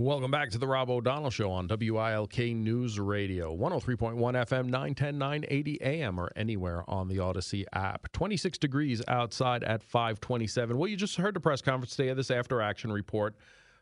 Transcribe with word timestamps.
Welcome 0.00 0.30
back 0.30 0.50
to 0.50 0.58
the 0.58 0.66
Rob 0.68 0.90
O'Donnell 0.90 1.28
Show 1.32 1.50
on 1.50 1.66
WILK 1.66 2.38
News 2.54 3.00
Radio, 3.00 3.52
103.1 3.52 4.14
FM, 4.16 4.66
910, 4.66 5.18
980 5.18 5.82
AM, 5.82 6.20
or 6.20 6.30
anywhere 6.36 6.84
on 6.86 7.08
the 7.08 7.18
Odyssey 7.18 7.66
app. 7.72 8.12
26 8.12 8.58
degrees 8.58 9.02
outside 9.08 9.64
at 9.64 9.82
527. 9.82 10.78
Well, 10.78 10.86
you 10.86 10.96
just 10.96 11.16
heard 11.16 11.34
the 11.34 11.40
press 11.40 11.60
conference 11.60 11.96
today 11.96 12.10
of 12.10 12.16
this 12.16 12.30
after 12.30 12.62
action 12.62 12.92
report 12.92 13.34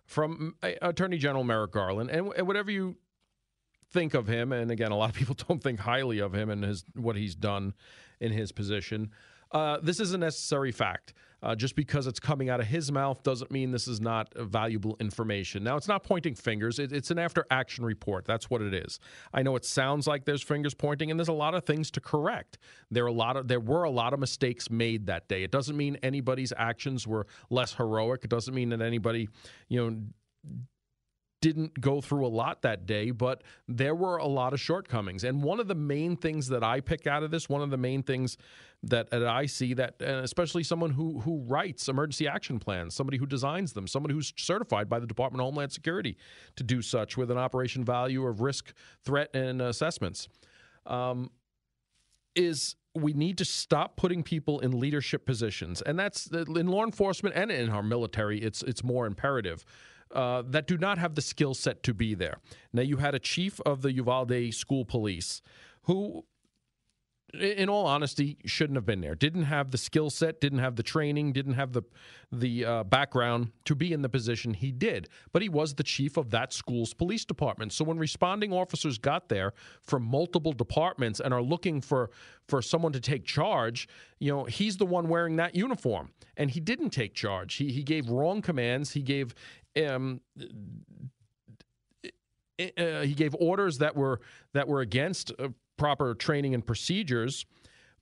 from 0.06 0.54
uh, 0.62 0.70
Attorney 0.80 1.18
General 1.18 1.44
Merrick 1.44 1.72
Garland. 1.72 2.08
And 2.08 2.28
whatever 2.46 2.70
you 2.70 2.96
think 3.92 4.14
of 4.14 4.26
him, 4.26 4.52
and 4.52 4.70
again, 4.70 4.92
a 4.92 4.96
lot 4.96 5.10
of 5.10 5.16
people 5.16 5.36
don't 5.48 5.62
think 5.62 5.80
highly 5.80 6.20
of 6.20 6.34
him 6.34 6.48
and 6.48 6.64
his, 6.64 6.82
what 6.94 7.16
he's 7.16 7.34
done 7.34 7.74
in 8.20 8.32
his 8.32 8.52
position. 8.52 9.10
Uh, 9.52 9.78
this 9.82 10.00
is 10.00 10.12
a 10.12 10.18
necessary 10.18 10.72
fact. 10.72 11.14
Uh, 11.42 11.54
just 11.54 11.76
because 11.76 12.06
it's 12.06 12.18
coming 12.18 12.48
out 12.48 12.60
of 12.60 12.66
his 12.66 12.90
mouth 12.90 13.22
doesn't 13.22 13.50
mean 13.50 13.70
this 13.70 13.86
is 13.86 14.00
not 14.00 14.32
valuable 14.36 14.96
information. 15.00 15.62
Now, 15.62 15.76
it's 15.76 15.86
not 15.86 16.02
pointing 16.02 16.34
fingers. 16.34 16.78
It, 16.78 16.92
it's 16.92 17.10
an 17.10 17.18
after 17.18 17.46
action 17.50 17.84
report. 17.84 18.24
That's 18.24 18.48
what 18.48 18.62
it 18.62 18.72
is. 18.72 18.98
I 19.34 19.42
know 19.42 19.54
it 19.54 19.64
sounds 19.64 20.06
like 20.06 20.24
there's 20.24 20.42
fingers 20.42 20.72
pointing, 20.74 21.10
and 21.10 21.20
there's 21.20 21.28
a 21.28 21.34
lot 21.34 21.54
of 21.54 21.64
things 21.64 21.90
to 21.92 22.00
correct. 22.00 22.58
There 22.90 23.04
are 23.04 23.08
a 23.08 23.12
lot 23.12 23.36
of 23.36 23.48
there 23.48 23.60
were 23.60 23.84
a 23.84 23.90
lot 23.90 24.14
of 24.14 24.18
mistakes 24.18 24.70
made 24.70 25.06
that 25.06 25.28
day. 25.28 25.42
It 25.42 25.50
doesn't 25.50 25.76
mean 25.76 25.98
anybody's 26.02 26.52
actions 26.56 27.06
were 27.06 27.26
less 27.50 27.74
heroic. 27.74 28.24
It 28.24 28.30
doesn't 28.30 28.54
mean 28.54 28.70
that 28.70 28.80
anybody, 28.80 29.28
you 29.68 29.78
know 29.78 29.96
didn't 31.40 31.80
go 31.80 32.00
through 32.00 32.26
a 32.26 32.28
lot 32.28 32.62
that 32.62 32.86
day, 32.86 33.10
but 33.10 33.42
there 33.68 33.94
were 33.94 34.16
a 34.16 34.26
lot 34.26 34.52
of 34.52 34.60
shortcomings. 34.60 35.24
And 35.24 35.42
one 35.42 35.60
of 35.60 35.68
the 35.68 35.74
main 35.74 36.16
things 36.16 36.48
that 36.48 36.64
I 36.64 36.80
pick 36.80 37.06
out 37.06 37.22
of 37.22 37.30
this, 37.30 37.48
one 37.48 37.62
of 37.62 37.70
the 37.70 37.76
main 37.76 38.02
things 38.02 38.38
that, 38.82 39.10
that 39.10 39.26
I 39.26 39.46
see 39.46 39.74
that, 39.74 40.00
especially 40.00 40.62
someone 40.62 40.90
who 40.90 41.20
who 41.20 41.42
writes 41.46 41.88
emergency 41.88 42.26
action 42.26 42.58
plans, 42.58 42.94
somebody 42.94 43.18
who 43.18 43.26
designs 43.26 43.72
them, 43.72 43.86
somebody 43.86 44.14
who's 44.14 44.32
certified 44.36 44.88
by 44.88 44.98
the 44.98 45.06
Department 45.06 45.40
of 45.40 45.46
Homeland 45.46 45.72
Security 45.72 46.16
to 46.56 46.62
do 46.62 46.80
such 46.82 47.16
with 47.16 47.30
an 47.30 47.38
operation 47.38 47.84
value 47.84 48.26
of 48.26 48.40
risk, 48.40 48.72
threat, 49.04 49.34
and 49.34 49.60
assessments, 49.60 50.28
um, 50.86 51.30
is 52.34 52.76
we 52.94 53.12
need 53.12 53.38
to 53.38 53.44
stop 53.44 53.96
putting 53.96 54.22
people 54.22 54.60
in 54.60 54.78
leadership 54.78 55.26
positions, 55.26 55.82
and 55.82 55.98
that's 55.98 56.26
in 56.28 56.66
law 56.66 56.84
enforcement 56.84 57.34
and 57.34 57.50
in 57.50 57.70
our 57.70 57.82
military. 57.82 58.40
It's 58.40 58.62
it's 58.62 58.82
more 58.82 59.06
imperative 59.06 59.64
uh, 60.12 60.42
that 60.46 60.66
do 60.66 60.78
not 60.78 60.98
have 60.98 61.14
the 61.14 61.22
skill 61.22 61.54
set 61.54 61.82
to 61.82 61.94
be 61.94 62.14
there. 62.14 62.38
Now, 62.72 62.82
you 62.82 62.98
had 62.98 63.14
a 63.14 63.18
chief 63.18 63.60
of 63.66 63.82
the 63.82 63.92
Uvalde 63.92 64.54
School 64.54 64.84
Police 64.84 65.42
who 65.82 66.24
in 67.40 67.68
all 67.68 67.86
honesty, 67.86 68.38
shouldn't 68.44 68.76
have 68.76 68.86
been 68.86 69.00
there. 69.00 69.14
Didn't 69.14 69.44
have 69.44 69.70
the 69.70 69.78
skill 69.78 70.10
set, 70.10 70.40
didn't 70.40 70.60
have 70.60 70.76
the 70.76 70.82
training, 70.82 71.32
didn't 71.32 71.54
have 71.54 71.72
the 71.72 71.82
the 72.32 72.64
uh, 72.64 72.84
background 72.84 73.52
to 73.64 73.74
be 73.74 73.92
in 73.92 74.02
the 74.02 74.08
position 74.08 74.52
he 74.52 74.72
did. 74.72 75.08
But 75.32 75.42
he 75.42 75.48
was 75.48 75.74
the 75.74 75.84
chief 75.84 76.16
of 76.16 76.30
that 76.30 76.52
school's 76.52 76.92
police 76.92 77.24
department. 77.24 77.72
So 77.72 77.84
when 77.84 77.98
responding 77.98 78.52
officers 78.52 78.98
got 78.98 79.28
there 79.28 79.52
from 79.80 80.02
multiple 80.02 80.52
departments 80.52 81.20
and 81.20 81.32
are 81.32 81.42
looking 81.42 81.80
for 81.80 82.10
for 82.48 82.62
someone 82.62 82.92
to 82.92 83.00
take 83.00 83.24
charge, 83.24 83.88
you 84.18 84.32
know, 84.32 84.44
he's 84.44 84.76
the 84.76 84.86
one 84.86 85.08
wearing 85.08 85.36
that 85.36 85.54
uniform, 85.54 86.12
and 86.36 86.50
he 86.50 86.60
didn't 86.60 86.90
take 86.90 87.14
charge. 87.14 87.54
He 87.54 87.70
he 87.72 87.82
gave 87.82 88.08
wrong 88.08 88.42
commands. 88.42 88.92
He 88.92 89.02
gave 89.02 89.34
um, 89.84 90.20
uh, 92.58 93.02
he 93.02 93.14
gave 93.14 93.34
orders 93.38 93.78
that 93.78 93.96
were 93.96 94.20
that 94.54 94.68
were 94.68 94.80
against 94.80 95.32
uh, 95.38 95.48
proper 95.76 96.14
training 96.14 96.54
and 96.54 96.66
procedures. 96.66 97.44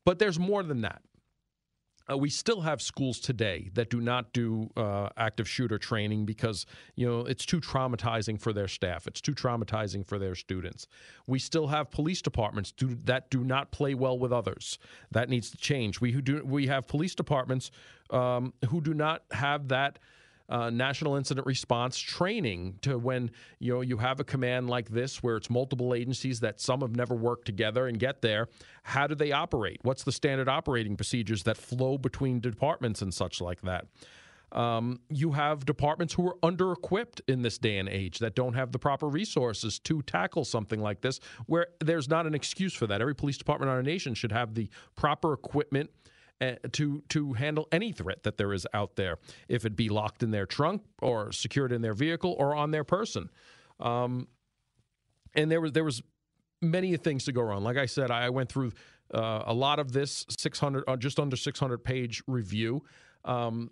But 0.05 0.19
there's 0.19 0.39
more 0.39 0.63
than 0.63 0.83
that. 0.83 1.03
Uh, 2.11 2.19
we 2.19 2.29
still 2.29 2.61
have 2.61 2.83
schools 2.83 3.19
today 3.19 3.71
that 3.73 3.89
do 3.89 3.99
not 3.99 4.33
do 4.35 4.69
uh, 4.77 5.09
active 5.17 5.49
shooter 5.49 5.79
training 5.79 6.27
because 6.27 6.67
you 6.97 7.07
know 7.07 7.21
it's 7.21 7.47
too 7.47 7.61
traumatizing 7.61 8.39
for 8.39 8.53
their 8.53 8.69
staff. 8.69 9.07
It's 9.07 9.23
too 9.23 9.35
traumatizing 9.35 10.07
for 10.07 10.19
their 10.19 10.35
students. 10.35 10.87
We 11.27 11.39
still 11.39 11.69
have 11.69 11.91
police 11.91 12.21
departments 12.21 12.73
do, 12.73 12.99
that 13.05 13.31
do 13.31 13.43
not 13.43 13.71
play 13.71 13.95
well 13.95 14.19
with 14.19 14.33
others. 14.33 14.79
That 15.13 15.31
needs 15.31 15.51
to 15.51 15.57
change. 15.57 16.01
We 16.01 16.13
do 16.21 16.45
we 16.45 16.67
have 16.67 16.87
police 16.87 17.15
departments 17.15 17.71
um, 18.11 18.53
who 18.69 18.83
do 18.83 18.93
not 18.93 19.23
have 19.31 19.69
that 19.69 19.99
uh, 20.49 20.71
national 20.71 21.17
incident 21.17 21.47
response 21.47 21.99
training 21.99 22.79
to 22.83 22.99
when 22.99 23.31
you 23.59 23.73
know 23.73 23.81
you 23.81 23.97
have 23.97 24.21
a 24.21 24.25
command 24.25 24.69
like 24.69 24.91
this 24.91 25.23
where 25.23 25.37
it's 25.37 25.49
multiple 25.49 25.95
agencies 25.95 26.41
that 26.41 26.61
some 26.61 26.81
have 26.81 26.95
never 26.95 27.15
worked 27.15 27.47
together 27.47 27.87
and 27.87 27.99
get 27.99 28.21
there 28.21 28.49
how 28.83 29.07
do 29.07 29.15
they 29.15 29.33
operate 29.33 29.79
what's 29.83 30.05
the 30.05 30.13
standard 30.13 30.49
operating 30.49 30.97
procedures 30.97 31.43
that 31.45 31.57
flow 31.57 31.97
between 31.97 32.41
departments 32.41 33.01
and 33.01 33.15
such 33.15 33.41
like 33.41 33.63
that 33.63 33.87
um, 34.55 35.01
you 35.09 35.33
have 35.33 35.67
departments 35.67 36.15
who 36.15 36.29
are 36.29 36.37
under 36.43 36.73
equipped 36.73 37.21
in 37.27 37.43
this 37.43 37.59
day 37.59 37.79
and 37.79 37.89
age 37.89 38.21
that 38.21 38.37
don't 38.37 38.55
have 38.55 38.71
the 38.71 38.79
proper 38.79 39.09
resources 39.09 39.81
to 39.81 40.01
tackle 40.03 40.45
something 40.45 40.81
like 40.81 41.01
this, 41.01 41.19
where 41.47 41.67
there's 41.81 42.09
not 42.09 42.25
an 42.27 42.35
excuse 42.35 42.73
for 42.73 42.87
that. 42.87 43.01
Every 43.01 43.17
police 43.17 43.37
department 43.37 43.69
in 43.69 43.75
our 43.75 43.83
nation 43.83 44.15
should 44.15 44.31
have 44.31 44.55
the 44.55 44.71
proper 44.95 45.33
equipment 45.33 45.91
to 46.41 47.03
to 47.09 47.33
handle 47.35 47.69
any 47.73 47.93
threat 47.93 48.23
that 48.25 48.37
there 48.37 48.53
is 48.53 48.67
out 48.75 48.97
there, 48.97 49.19
if 49.49 49.65
it 49.65 49.77
be 49.77 49.89
locked 49.89 50.23
in 50.23 50.31
their 50.31 50.47
trunk 50.47 50.83
or 51.01 51.33
secured 51.33 51.73
in 51.73 51.83
their 51.83 51.95
vehicle 51.95 52.35
or 52.39 52.55
on 52.55 52.71
their 52.71 52.85
person. 52.85 53.31
Um, 53.81 54.29
and 55.35 55.51
there 55.51 55.61
was 55.61 55.73
there 55.73 55.85
was 55.85 56.03
many 56.61 56.97
things 56.97 57.25
to 57.25 57.33
go 57.33 57.43
wrong. 57.43 57.63
Like 57.63 57.77
I 57.77 57.87
said, 57.87 58.11
I 58.11 58.31
went 58.31 58.51
through 58.51 58.73
uh, 59.13 59.43
a 59.47 59.55
lot 59.55 59.79
of 59.79 59.93
this 59.93 60.25
600, 60.39 60.85
uh, 60.89 60.97
just 60.97 61.21
under 61.21 61.37
600 61.37 61.79
page 61.85 62.23
review. 62.27 62.83
Um, 63.25 63.71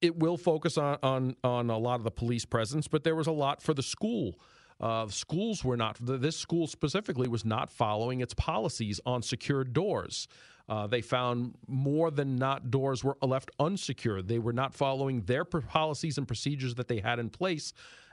it 0.00 0.18
will 0.18 0.38
focus 0.38 0.78
on, 0.78 0.98
on 1.02 1.36
on 1.44 1.68
a 1.68 1.78
lot 1.78 1.96
of 1.96 2.04
the 2.04 2.10
police 2.10 2.46
presence, 2.46 2.88
but 2.88 3.04
there 3.04 3.14
was 3.14 3.26
a 3.26 3.32
lot 3.32 3.62
for 3.62 3.74
the 3.74 3.82
school. 3.82 4.40
Uh, 4.80 5.06
schools 5.08 5.62
were 5.62 5.76
not. 5.76 5.98
This 6.00 6.36
school 6.36 6.66
specifically 6.66 7.28
was 7.28 7.44
not 7.44 7.70
following 7.70 8.20
its 8.20 8.32
policies 8.32 8.98
on 9.04 9.22
secured 9.22 9.74
doors. 9.74 10.26
Uh, 10.70 10.86
they 10.86 11.02
found 11.02 11.52
more 11.66 12.12
than 12.12 12.36
not 12.36 12.70
doors 12.70 13.02
were 13.02 13.16
left 13.22 13.50
unsecured. 13.58 14.28
They 14.28 14.38
were 14.38 14.52
not 14.52 14.72
following 14.72 15.22
their 15.22 15.44
policies 15.44 16.16
and 16.16 16.28
procedures 16.28 16.76
that 16.76 16.86
they 16.86 17.00
had 17.00 17.18
in 17.18 17.28
place 17.28 17.72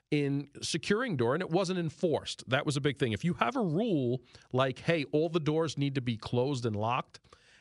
in 0.10 0.48
securing 0.62 1.18
door 1.18 1.36
and 1.36 1.42
it 1.42 1.52
wasn't 1.52 1.78
enforced. 1.78 2.44
That 2.50 2.66
was 2.66 2.76
a 2.76 2.82
big 2.82 2.98
thing. 2.98 3.12
If 3.12 3.24
you 3.24 3.34
have 3.36 3.56
a 3.56 3.62
rule 3.62 4.22
like, 4.52 4.80
hey, 4.80 5.06
all 5.12 5.30
the 5.30 5.40
doors 5.40 5.78
need 5.78 5.94
to 5.96 6.02
be 6.02 6.18
closed 6.18 6.66
and 6.66 6.76
locked, 6.76 7.20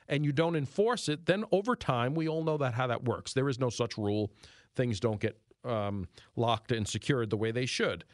and 0.08 0.24
you 0.24 0.32
don't 0.32 0.56
enforce 0.56 1.08
it, 1.08 1.26
then 1.26 1.44
over 1.52 1.74
time, 1.74 2.14
we 2.14 2.28
all 2.28 2.44
know 2.44 2.56
that 2.58 2.74
how 2.74 2.86
that 2.86 3.04
works. 3.04 3.32
There 3.32 3.48
is 3.48 3.58
no 3.58 3.70
such 3.70 3.98
rule. 3.98 4.30
Things 4.76 5.00
don't 5.00 5.20
get 5.20 5.38
um, 5.64 6.06
locked 6.36 6.72
and 6.72 6.86
secured 6.86 7.28
the 7.28 7.36
way 7.36 7.50
they 7.50 7.66
should. 7.66 8.04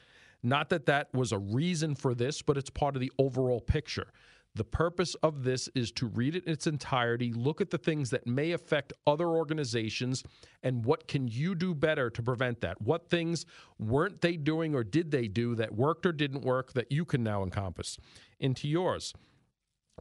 Not 0.42 0.70
that 0.70 0.86
that 0.86 1.12
was 1.12 1.32
a 1.32 1.38
reason 1.38 1.94
for 1.94 2.14
this, 2.14 2.42
but 2.42 2.56
it's 2.56 2.70
part 2.70 2.96
of 2.96 3.00
the 3.00 3.12
overall 3.18 3.60
picture. 3.60 4.08
The 4.54 4.64
purpose 4.64 5.14
of 5.22 5.44
this 5.44 5.68
is 5.74 5.90
to 5.92 6.06
read 6.06 6.36
it 6.36 6.44
in 6.44 6.52
its 6.52 6.66
entirety, 6.66 7.32
look 7.32 7.62
at 7.62 7.70
the 7.70 7.78
things 7.78 8.10
that 8.10 8.26
may 8.26 8.52
affect 8.52 8.92
other 9.06 9.28
organizations, 9.28 10.22
and 10.62 10.84
what 10.84 11.08
can 11.08 11.26
you 11.26 11.54
do 11.54 11.74
better 11.74 12.10
to 12.10 12.22
prevent 12.22 12.60
that? 12.60 12.80
What 12.82 13.08
things 13.08 13.46
weren't 13.78 14.20
they 14.20 14.36
doing 14.36 14.74
or 14.74 14.84
did 14.84 15.10
they 15.10 15.26
do 15.26 15.54
that 15.54 15.74
worked 15.74 16.04
or 16.04 16.12
didn't 16.12 16.44
work 16.44 16.74
that 16.74 16.92
you 16.92 17.06
can 17.06 17.22
now 17.22 17.42
encompass 17.42 17.98
into 18.40 18.68
yours? 18.68 19.14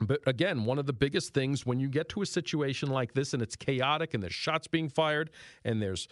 But 0.01 0.19
again, 0.27 0.65
one 0.65 0.79
of 0.79 0.85
the 0.85 0.93
biggest 0.93 1.33
things 1.33 1.65
when 1.65 1.79
you 1.79 1.87
get 1.87 2.09
to 2.09 2.21
a 2.21 2.25
situation 2.25 2.89
like 2.89 3.13
this 3.13 3.33
and 3.33 3.41
it's 3.41 3.55
chaotic 3.55 4.13
and 4.13 4.21
there's 4.21 4.33
shots 4.33 4.67
being 4.67 4.89
fired 4.89 5.29
and 5.63 5.81
there's 5.81 6.07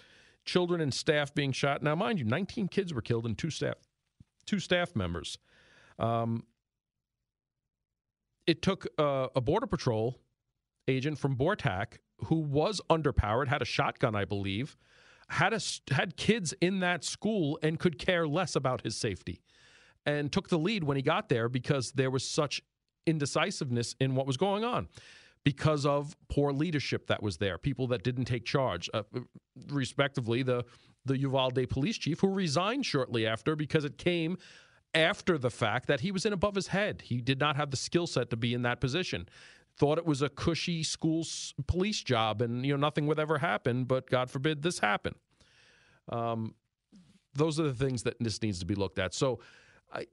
children 0.46 0.80
and 0.80 0.94
staff 0.94 1.34
being 1.34 1.52
shot. 1.52 1.84
Now, 1.84 1.96
mind 1.96 2.20
you, 2.20 2.26
19 2.26 2.70
kids 2.70 2.94
were 2.94 3.02
killed 3.02 3.26
and 3.26 3.38
two 3.38 3.50
staff, 3.50 3.76
two 4.46 4.60
staff 4.60 4.96
members. 4.96 5.38
Um, 5.98 6.44
it 8.50 8.64
took 8.64 8.88
uh, 8.98 9.28
a 9.36 9.42
border 9.42 9.68
patrol 9.68 10.18
agent 10.88 11.20
from 11.20 11.36
BORTAC 11.36 12.00
who 12.26 12.38
was 12.40 12.82
underpowered, 12.90 13.48
had 13.48 13.62
a 13.62 13.66
shotgun, 13.66 14.16
I 14.16 14.26
believe, 14.26 14.76
had 15.30 15.54
a, 15.54 15.60
had 15.94 16.18
kids 16.18 16.52
in 16.60 16.80
that 16.80 17.04
school 17.04 17.60
and 17.62 17.78
could 17.78 18.00
care 18.00 18.28
less 18.28 18.56
about 18.56 18.82
his 18.82 18.98
safety, 18.98 19.40
and 20.04 20.32
took 20.32 20.50
the 20.50 20.58
lead 20.58 20.84
when 20.84 20.98
he 20.98 21.04
got 21.04 21.30
there 21.30 21.48
because 21.48 21.92
there 21.92 22.10
was 22.10 22.28
such 22.28 22.60
indecisiveness 23.06 23.96
in 24.00 24.16
what 24.16 24.26
was 24.26 24.36
going 24.36 24.64
on 24.64 24.88
because 25.44 25.86
of 25.86 26.18
poor 26.28 26.52
leadership 26.52 27.06
that 27.06 27.22
was 27.22 27.38
there, 27.38 27.60
people 27.60 27.86
that 27.88 28.02
didn't 28.04 28.26
take 28.26 28.46
charge. 28.46 28.90
Uh, 28.96 29.04
respectively, 29.68 30.42
the 30.42 30.66
the 31.06 31.18
Uvalde 31.20 31.70
police 31.70 31.98
chief 32.00 32.20
who 32.20 32.30
resigned 32.30 32.86
shortly 32.86 33.28
after 33.28 33.56
because 33.56 33.86
it 33.86 33.98
came 34.00 34.38
after 34.94 35.38
the 35.38 35.50
fact 35.50 35.88
that 35.88 36.02
he 36.02 36.12
was 36.12 36.26
in 36.26 36.34
above 36.34 36.56
his 36.56 36.68
head. 36.68 37.04
He 37.06 37.22
did 37.22 37.40
not 37.40 37.56
have 37.56 37.72
the 37.72 37.78
skill 37.78 38.08
set 38.08 38.30
to 38.32 38.38
be 38.38 38.54
in 38.54 38.64
that 38.64 38.80
position. 38.82 39.30
Thought 39.78 39.98
it 39.98 40.06
was 40.06 40.22
a 40.22 40.30
cushy 40.30 40.84
school 40.84 41.26
police 41.68 42.02
job, 42.04 42.42
and 42.42 42.66
you 42.66 42.74
know 42.74 42.80
nothing 42.80 43.08
would 43.08 43.20
ever 43.20 43.38
happen. 43.38 43.86
But 43.86 44.10
God 44.10 44.30
forbid 44.30 44.62
this 44.62 44.80
happen. 44.80 45.16
Um, 46.10 46.56
those 47.34 47.60
are 47.60 47.64
the 47.64 47.74
things 47.74 48.04
that 48.04 48.16
this 48.20 48.42
needs 48.42 48.60
to 48.60 48.66
be 48.66 48.76
looked 48.76 49.00
at. 49.00 49.14
So, 49.14 49.40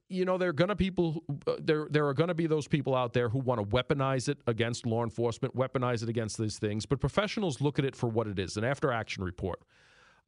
you 0.08 0.24
know, 0.24 0.38
there 0.38 0.50
are 0.50 0.52
going 0.52 0.68
to 0.68 0.76
people 0.76 1.24
uh, 1.46 1.56
there. 1.58 1.88
There 1.90 2.06
are 2.06 2.14
going 2.14 2.28
to 2.28 2.34
be 2.34 2.46
those 2.46 2.68
people 2.68 2.94
out 2.94 3.12
there 3.12 3.28
who 3.28 3.38
want 3.38 3.60
to 3.60 3.66
weaponize 3.66 4.28
it 4.28 4.38
against 4.46 4.86
law 4.86 5.02
enforcement, 5.02 5.56
weaponize 5.56 6.02
it 6.02 6.08
against 6.08 6.38
these 6.38 6.58
things. 6.58 6.86
But 6.86 7.00
professionals 7.00 7.60
look 7.60 7.78
at 7.78 7.84
it 7.84 7.96
for 7.96 8.08
what 8.08 8.26
it 8.26 8.38
is—an 8.38 8.62
after-action 8.62 9.24
report. 9.24 9.62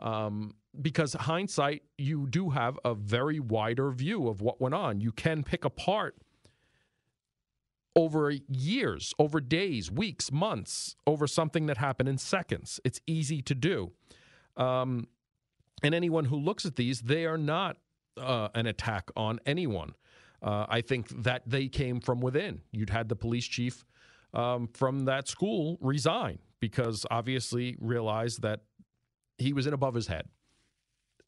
Um, 0.01 0.55
because 0.81 1.15
hindsight, 1.15 1.83
you 1.97 2.27
do 2.27 2.51
have 2.51 2.79
a 2.85 2.95
very 2.95 3.41
wider 3.41 3.91
view 3.91 4.29
of 4.29 4.41
what 4.41 4.61
went 4.61 4.75
on. 4.75 5.01
You 5.01 5.13
can 5.13 5.43
pick 5.43 5.65
apart 5.65 6.17
over 7.97 8.33
years, 8.49 9.13
over 9.19 9.41
days, 9.41 9.91
weeks, 9.91 10.31
months, 10.31 10.95
over 11.07 11.27
something 11.27 11.67
that 11.67 11.79
happened 11.79 12.09
in 12.09 12.19
seconds. 12.19 12.81
It's 12.85 13.01
easy 13.07 13.43
to 13.43 13.55
do. 13.55 13.93
Um, 14.57 15.09
and 15.83 15.95
anyone 15.95 16.27
who 16.27 16.37
looks 16.37 16.65
at 16.65 16.77
these, 16.77 17.01
they 17.01 17.27
are 17.27 17.39
not 17.39 17.77
uh, 18.17 18.49
an 18.55 18.67
attack 18.67 19.11
on 19.17 19.41
anyone. 19.47 19.95
Uh, 20.41 20.67
I 20.69 20.81
think 20.81 21.09
that 21.25 21.43
they 21.47 21.69
came 21.69 22.01
from 22.01 22.21
within. 22.21 22.63
You'd 22.71 22.91
had 22.91 23.09
the 23.09 23.17
police 23.17 23.47
chief 23.47 23.85
um, 24.33 24.69
from 24.75 25.07
that 25.07 25.27
school 25.27 25.79
resign 25.81 26.39
because 26.61 27.05
obviously 27.11 27.77
realized 27.81 28.43
that 28.43 28.61
he 29.39 29.53
was 29.53 29.67
in 29.67 29.73
above 29.73 29.95
his 29.95 30.07
head. 30.07 30.29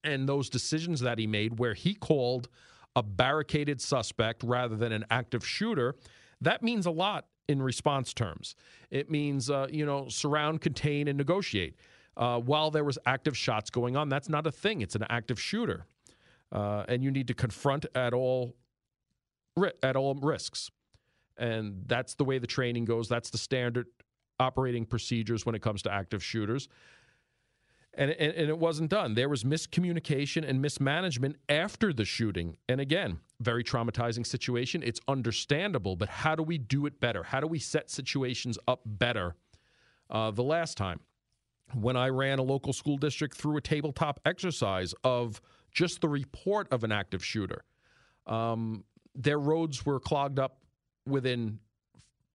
And 0.02 0.29
those 0.29 0.49
decisions 0.49 1.00
that 1.00 1.19
he 1.19 1.26
made, 1.26 1.58
where 1.58 1.75
he 1.75 1.94
called 1.94 2.49
a 2.97 3.02
barricaded 3.02 3.81
suspect 3.81 4.43
rather 4.43 4.76
than 4.76 4.93
an 4.93 5.05
active 5.11 5.47
shooter, 5.47 5.94
that 6.41 6.62
means 6.62 6.87
a 6.87 6.91
lot 6.91 7.26
in 7.49 7.62
response 7.62 8.14
terms. 8.14 8.55
It 8.91 9.11
means, 9.11 9.50
uh, 9.50 9.67
you 9.70 9.85
know, 9.85 10.08
surround, 10.08 10.61
contain, 10.61 11.08
and 11.08 11.19
negotiate. 11.19 11.76
Uh, 12.17 12.38
while 12.38 12.70
there 12.70 12.85
was 12.85 12.99
active 13.06 13.37
shots 13.37 13.70
going 13.70 13.97
on, 13.97 14.08
that's 14.08 14.29
not 14.29 14.47
a 14.47 14.52
thing. 14.52 14.81
It's 14.81 14.94
an 14.94 15.05
active 15.08 15.41
shooter, 15.41 15.87
uh, 16.53 16.85
and 16.88 17.03
you 17.03 17.11
need 17.11 17.29
to 17.29 17.35
confront 17.35 17.87
at 17.94 18.12
all 18.12 18.55
at 19.82 19.96
all 19.96 20.14
risks. 20.14 20.70
And 21.37 21.85
that's 21.87 22.14
the 22.14 22.25
way 22.25 22.38
the 22.38 22.46
training 22.46 22.85
goes. 22.85 23.08
That's 23.08 23.31
the 23.31 23.38
standard 23.38 23.87
operating 24.38 24.87
procedures 24.87 25.44
when 25.44 25.55
it 25.55 25.62
comes 25.62 25.82
to 25.82 25.93
active 25.93 26.23
shooters 26.23 26.69
and, 27.95 28.11
and, 28.13 28.33
and, 28.35 28.49
it 28.49 28.59
wasn't 28.59 28.91
done. 28.91 29.15
There 29.15 29.29
was 29.29 29.43
miscommunication 29.43 30.49
and 30.49 30.63
mismanagement 30.63 31.37
after 31.49 31.93
the 31.93 32.05
shooting. 32.05 32.57
And 32.69 32.81
again, 32.81 33.19
very 33.41 33.65
traumatizing 33.65 34.27
situation. 34.27 34.83
It's 34.83 35.01
understandable, 35.09 35.97
but 35.97 36.09
how 36.09 36.37
do 36.37 36.43
we 36.43 36.57
do 36.57 36.87
it 36.87 37.01
better? 37.01 37.25
How 37.25 37.41
do 37.41 37.47
we 37.47 37.59
set 37.59 37.91
situations 37.91 38.59
up 38.69 38.83
better? 38.85 39.35
Uh, 40.09 40.31
the 40.31 40.43
last 40.43 40.77
time, 40.77 41.01
when 41.75 41.97
I 41.97 42.09
ran 42.09 42.39
a 42.39 42.43
local 42.43 42.73
school 42.73 42.97
district 42.97 43.37
through 43.37 43.57
a 43.57 43.61
tabletop 43.61 44.21
exercise 44.25 44.95
of 45.05 45.41
just 45.73 46.01
the 46.01 46.09
report 46.09 46.69
of 46.71 46.85
an 46.85 46.93
active 46.93 47.25
shooter, 47.25 47.65
um, 48.27 48.85
their 49.15 49.39
roads 49.39 49.85
were 49.85 50.01
clogged 50.01 50.39
up 50.39 50.59
within 51.07 51.59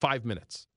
five 0.02 0.26
minutes. 0.26 0.68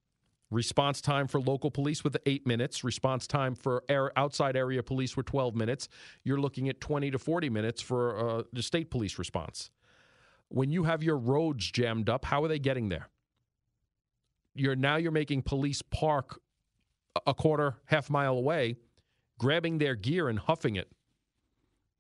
Response 0.51 1.03
time 1.03 1.27
for 1.29 1.41
local 1.41 1.71
police 1.71 2.03
with 2.03 2.17
eight 2.25 2.47
minutes. 2.47 2.83
Response 2.83 3.27
time 3.27 3.55
for 3.55 3.85
air, 3.89 4.17
outside 4.19 4.57
area 4.57 4.83
police 4.83 5.17
were 5.17 5.23
12 5.23 5.55
minutes. 5.55 5.89
You're 6.25 6.41
looking 6.41 6.71
at 6.71 6.81
20 6.81 7.11
to 7.11 7.19
40 7.19 7.51
minutes 7.51 7.83
for 7.83 8.19
uh, 8.19 8.43
the 8.53 8.63
state 8.63 8.91
police 8.91 9.19
response. 9.19 9.71
When 10.49 10.71
you 10.71 10.85
have 10.85 11.03
your 11.03 11.19
roads 11.19 11.71
jammed 11.71 12.09
up, 12.09 12.25
how 12.25 12.43
are 12.45 12.49
they 12.49 12.59
getting 12.59 12.89
there? 12.89 13.09
You're 14.55 14.77
now 14.77 14.97
you're 14.97 15.13
making 15.13 15.43
police 15.43 15.83
park 15.83 16.41
a 17.27 17.35
quarter, 17.35 17.77
half 17.85 18.09
mile 18.09 18.35
away, 18.35 18.77
grabbing 19.39 19.79
their 19.79 19.95
gear 19.95 20.31
and 20.31 20.39
huffing 20.39 20.77
it 20.77 20.91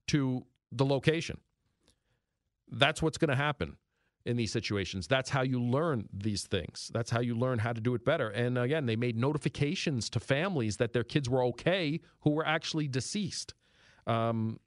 to 0.09 0.47
the 0.73 0.87
location. 0.87 1.39
That's 2.71 3.03
what's 3.03 3.19
going 3.19 3.29
to 3.29 3.37
happen 3.37 3.77
in 4.25 4.37
these 4.37 4.53
situations. 4.53 5.07
That's 5.07 5.31
how 5.31 5.43
you 5.43 5.63
learn 5.63 6.09
these 6.13 6.47
things. 6.47 6.91
That's 6.93 7.11
how 7.11 7.21
you 7.21 7.35
learn 7.35 7.59
how 7.59 7.73
to 7.73 7.81
do 7.81 7.95
it 7.95 8.05
better. 8.05 8.29
And 8.29 8.59
again, 8.59 8.87
they 8.87 8.97
made 8.97 9.17
notifications 9.17 10.11
to 10.11 10.21
families 10.21 10.77
that 10.77 10.93
their 10.93 11.05
kids 11.05 11.29
were 11.29 11.43
okay 11.45 12.01
who 12.21 12.31
were 12.31 12.47
actually 12.47 12.89
deceased. 12.89 13.55
Um, 14.07 14.61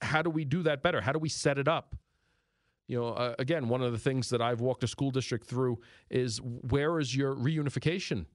how 0.00 0.22
do 0.22 0.30
we 0.30 0.44
do 0.44 0.62
that 0.64 0.82
better? 0.82 1.00
How 1.00 1.12
do 1.12 1.18
we 1.18 1.28
set 1.28 1.58
it 1.58 1.68
up? 1.68 1.96
You 2.88 3.00
know, 3.00 3.08
uh, 3.08 3.34
again, 3.38 3.68
one 3.68 3.82
of 3.82 3.92
the 3.92 3.98
things 3.98 4.28
that 4.30 4.42
I've 4.42 4.60
walked 4.60 4.84
a 4.84 4.88
school 4.88 5.10
district 5.10 5.46
through 5.46 5.80
is 6.10 6.38
where 6.42 6.98
is 6.98 7.16
your 7.16 7.34
reunification 7.34 8.26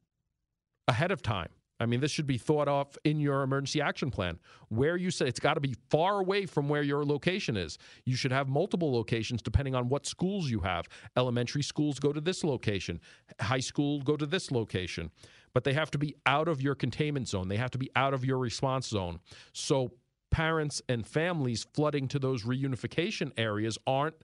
ahead 0.87 1.11
of 1.11 1.21
time? 1.21 1.49
I 1.79 1.85
mean, 1.85 1.99
this 1.99 2.11
should 2.11 2.27
be 2.27 2.37
thought 2.37 2.67
of 2.67 2.97
in 3.03 3.19
your 3.19 3.43
emergency 3.43 3.81
action 3.81 4.09
plan. 4.09 4.39
Where 4.69 4.97
you 4.97 5.11
say 5.11 5.27
it's 5.27 5.39
got 5.39 5.53
to 5.55 5.59
be 5.59 5.75
far 5.89 6.19
away 6.19 6.45
from 6.45 6.69
where 6.69 6.81
your 6.81 7.05
location 7.05 7.55
is. 7.55 7.77
You 8.05 8.15
should 8.15 8.31
have 8.31 8.49
multiple 8.49 8.91
locations 8.91 9.41
depending 9.41 9.75
on 9.75 9.89
what 9.89 10.05
schools 10.05 10.49
you 10.49 10.61
have. 10.61 10.85
Elementary 11.15 11.63
schools 11.63 11.99
go 11.99 12.11
to 12.11 12.21
this 12.21 12.43
location, 12.43 12.99
high 13.39 13.59
school 13.59 14.01
go 14.01 14.17
to 14.17 14.25
this 14.25 14.51
location, 14.51 15.11
but 15.53 15.63
they 15.63 15.73
have 15.73 15.91
to 15.91 15.97
be 15.97 16.15
out 16.25 16.47
of 16.47 16.61
your 16.61 16.75
containment 16.75 17.27
zone. 17.27 17.47
They 17.47 17.57
have 17.57 17.71
to 17.71 17.77
be 17.77 17.91
out 17.95 18.13
of 18.13 18.25
your 18.25 18.39
response 18.39 18.87
zone. 18.87 19.19
So 19.53 19.91
parents 20.31 20.81
and 20.89 21.05
families 21.05 21.65
flooding 21.73 22.07
to 22.09 22.19
those 22.19 22.43
reunification 22.43 23.31
areas 23.37 23.77
aren't 23.85 24.15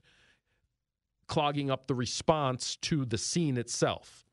clogging 1.26 1.70
up 1.70 1.86
the 1.86 1.94
response 1.94 2.76
to 2.76 3.04
the 3.04 3.16
scene 3.16 3.56
itself. 3.56 4.26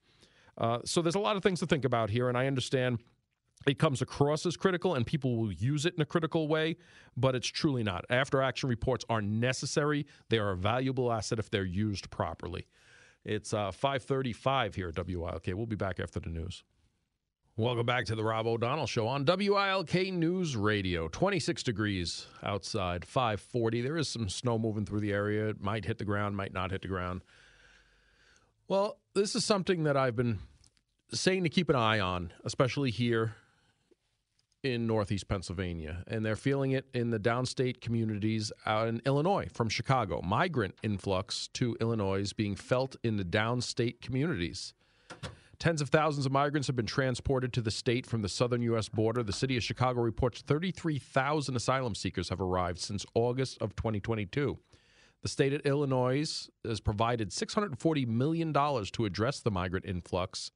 Uh, 0.57 0.79
so 0.83 1.01
there's 1.01 1.15
a 1.15 1.19
lot 1.19 1.37
of 1.37 1.43
things 1.43 1.59
to 1.59 1.65
think 1.65 1.85
about 1.85 2.09
here, 2.09 2.27
and 2.27 2.37
I 2.37 2.47
understand 2.47 2.99
it 3.67 3.77
comes 3.77 4.01
across 4.01 4.45
as 4.45 4.57
critical 4.57 4.95
and 4.95 5.05
people 5.05 5.37
will 5.37 5.51
use 5.51 5.85
it 5.85 5.93
in 5.95 6.01
a 6.01 6.05
critical 6.05 6.47
way, 6.47 6.77
but 7.15 7.35
it's 7.35 7.47
truly 7.47 7.83
not. 7.83 8.05
After 8.09 8.41
action 8.41 8.69
reports 8.69 9.05
are 9.09 9.21
necessary. 9.21 10.05
They 10.29 10.39
are 10.39 10.51
a 10.51 10.57
valuable 10.57 11.11
asset 11.11 11.39
if 11.39 11.49
they're 11.49 11.63
used 11.63 12.09
properly. 12.09 12.67
It's 13.23 13.53
uh, 13.53 13.71
535 13.71 14.75
here 14.75 14.89
at 14.89 15.07
WILK. 15.07 15.47
We'll 15.47 15.67
be 15.67 15.75
back 15.75 15.99
after 15.99 16.19
the 16.19 16.29
news. 16.29 16.63
Welcome 17.57 17.85
back 17.85 18.05
to 18.05 18.15
the 18.15 18.23
Rob 18.23 18.47
O'Donnell 18.47 18.87
Show 18.87 19.07
on 19.07 19.25
WILK 19.25 20.13
News 20.13 20.55
Radio. 20.55 21.07
26 21.09 21.61
degrees 21.61 22.25
outside, 22.41 23.05
540. 23.05 23.81
There 23.81 23.97
is 23.97 24.07
some 24.07 24.29
snow 24.29 24.57
moving 24.57 24.85
through 24.85 25.01
the 25.01 25.13
area. 25.13 25.49
It 25.49 25.61
might 25.61 25.85
hit 25.85 25.99
the 25.99 26.05
ground, 26.05 26.35
might 26.35 26.53
not 26.53 26.71
hit 26.71 26.81
the 26.81 26.87
ground. 26.87 27.21
Well, 28.67 28.97
this 29.13 29.35
is 29.35 29.45
something 29.45 29.83
that 29.83 29.97
I've 29.97 30.15
been 30.15 30.39
saying 31.13 31.43
to 31.43 31.49
keep 31.49 31.69
an 31.69 31.75
eye 31.75 31.99
on, 31.99 32.31
especially 32.45 32.89
here 32.89 33.35
in 34.63 34.85
Northeast 34.85 35.27
Pennsylvania, 35.27 36.03
and 36.07 36.25
they're 36.25 36.35
feeling 36.35 36.71
it 36.71 36.85
in 36.93 37.09
the 37.09 37.19
downstate 37.19 37.81
communities 37.81 38.51
out 38.65 38.87
in 38.87 39.01
Illinois 39.05 39.47
from 39.53 39.69
Chicago. 39.69 40.21
Migrant 40.21 40.75
influx 40.83 41.47
to 41.53 41.75
Illinois 41.81 42.21
is 42.21 42.33
being 42.33 42.55
felt 42.55 42.95
in 43.03 43.17
the 43.17 43.25
downstate 43.25 44.01
communities. 44.01 44.73
Tens 45.57 45.81
of 45.81 45.89
thousands 45.89 46.25
of 46.25 46.31
migrants 46.31 46.67
have 46.67 46.75
been 46.75 46.85
transported 46.85 47.53
to 47.53 47.61
the 47.61 47.71
state 47.71 48.05
from 48.05 48.21
the 48.21 48.29
southern 48.29 48.61
U.S. 48.63 48.89
border. 48.89 49.21
The 49.23 49.33
city 49.33 49.57
of 49.57 49.63
Chicago 49.63 50.01
reports 50.01 50.41
33,000 50.41 51.55
asylum 51.55 51.95
seekers 51.95 52.29
have 52.29 52.41
arrived 52.41 52.79
since 52.79 53.05
August 53.13 53.59
of 53.61 53.75
2022. 53.75 54.57
The 55.21 55.27
state 55.27 55.53
of 55.53 55.61
Illinois 55.61 56.49
has 56.65 56.79
provided 56.79 57.29
$640 57.29 58.07
million 58.07 58.53
to 58.53 59.05
address 59.05 59.39
the 59.39 59.51
migrant 59.51 59.85
influx 59.85 60.51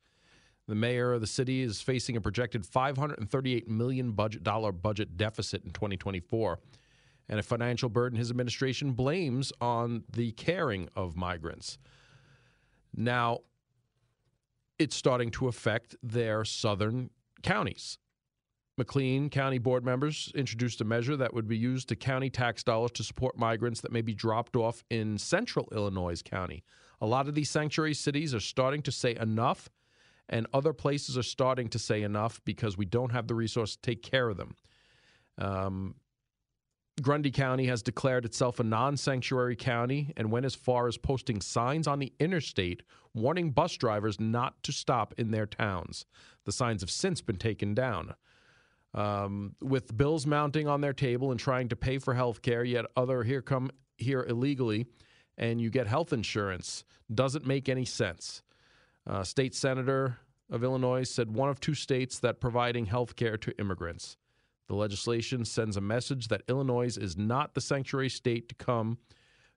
the 0.68 0.76
mayor 0.76 1.14
of 1.14 1.22
the 1.22 1.28
city 1.28 1.62
is 1.62 1.82
facing 1.82 2.18
a 2.18 2.22
projected 2.22 2.66
538 2.66 3.70
million 3.70 4.12
budget 4.12 4.44
dollar 4.44 4.72
budget 4.72 5.18
deficit 5.18 5.64
in 5.64 5.72
2024 5.72 6.60
and 7.30 7.40
a 7.40 7.44
financial 7.44 7.90
burden 7.90 8.18
his 8.18 8.30
administration 8.30 8.94
blames 8.94 9.52
on 9.62 10.04
the 10.12 10.32
caring 10.34 10.90
of 10.96 11.16
migrants. 11.16 11.78
Now, 12.96 13.40
it's 14.78 14.96
starting 14.96 15.32
to 15.32 15.48
affect 15.48 15.96
their 16.04 16.46
southern 16.46 17.10
counties. 17.44 17.98
McLean 18.78 19.30
County 19.30 19.58
board 19.58 19.86
members 19.86 20.32
introduced 20.36 20.82
a 20.82 20.86
measure 20.86 21.16
that 21.16 21.34
would 21.34 21.48
be 21.48 21.58
used 21.58 21.88
to 21.90 21.96
county 21.96 22.30
tax 22.30 22.62
dollars 22.62 22.92
to 22.92 23.04
support 23.04 23.38
migrants 23.38 23.80
that 23.82 23.92
may 23.92 24.02
be 24.02 24.14
dropped 24.14 24.58
off 24.58 24.84
in 24.90 25.18
central 25.18 25.70
Illinois 25.72 26.22
County. 26.22 26.64
A 27.00 27.06
lot 27.06 27.28
of 27.30 27.36
these 27.36 27.50
sanctuary 27.50 27.94
cities 27.94 28.34
are 28.34 28.40
starting 28.42 28.82
to 28.82 28.92
say 28.92 29.16
enough 29.16 29.70
and 30.30 30.48
other 30.54 30.74
places 30.74 31.18
are 31.18 31.24
starting 31.24 31.68
to 31.70 31.80
say 31.80 32.02
enough 32.02 32.42
because 32.46 32.78
we 32.78 32.86
don't 32.86 33.12
have 33.12 33.28
the 33.28 33.36
resource 33.36 33.76
to 33.76 33.82
take 33.82 34.02
care 34.02 34.30
of 34.30 34.38
them. 34.38 34.56
Um, 35.38 35.96
Grundy 37.02 37.32
County 37.32 37.66
has 37.68 37.84
declared 37.84 38.24
itself 38.26 38.60
a 38.60 38.64
non 38.64 38.96
sanctuary 38.96 39.56
county 39.56 40.14
and 40.16 40.32
went 40.32 40.46
as 40.46 40.56
far 40.56 40.88
as 40.88 40.98
posting 40.98 41.42
signs 41.42 41.88
on 41.88 42.00
the 42.00 42.14
interstate 42.20 42.84
warning 43.14 43.52
bus 43.52 43.76
drivers 43.76 44.20
not 44.20 44.62
to 44.64 44.72
stop 44.72 45.14
in 45.18 45.32
their 45.32 45.46
towns. 45.46 46.06
The 46.46 46.52
signs 46.52 46.82
have 46.82 46.92
since 46.92 47.22
been 47.22 47.38
taken 47.38 47.74
down. 47.74 48.16
Um, 48.94 49.56
with 49.62 49.98
bills 49.98 50.26
mounting 50.26 50.70
on 50.70 50.80
their 50.80 50.94
table 50.94 51.32
and 51.32 51.40
trying 51.40 51.68
to 51.70 51.76
pay 51.76 51.98
for 51.98 52.14
health 52.14 52.42
care, 52.42 52.64
yet 52.64 52.86
other 52.96 53.24
here 53.24 53.42
come 53.42 53.72
here 53.98 54.24
illegally, 54.24 54.86
and 55.38 55.60
you 55.60 55.70
get 55.70 55.88
health 55.88 56.14
insurance 56.14 56.86
doesn't 57.14 57.46
make 57.46 57.68
any 57.68 57.84
sense. 57.84 58.42
Uh, 59.08 59.24
state 59.24 59.54
senator 59.54 60.18
of 60.50 60.64
Illinois 60.64 61.04
said 61.04 61.34
one 61.34 61.50
of 61.50 61.60
two 61.60 61.74
states 61.74 62.20
that 62.20 62.40
providing 62.40 62.86
health 62.86 63.16
care 63.16 63.38
to 63.38 63.58
immigrants. 63.60 64.18
The 64.68 64.76
legislation 64.76 65.46
sends 65.46 65.78
a 65.78 65.82
message 65.82 66.28
that 66.30 66.42
Illinois 66.48 66.98
is 66.98 67.18
not 67.18 67.54
the 67.54 67.62
sanctuary 67.62 68.10
state 68.10 68.50
to 68.50 68.56
come 68.56 68.98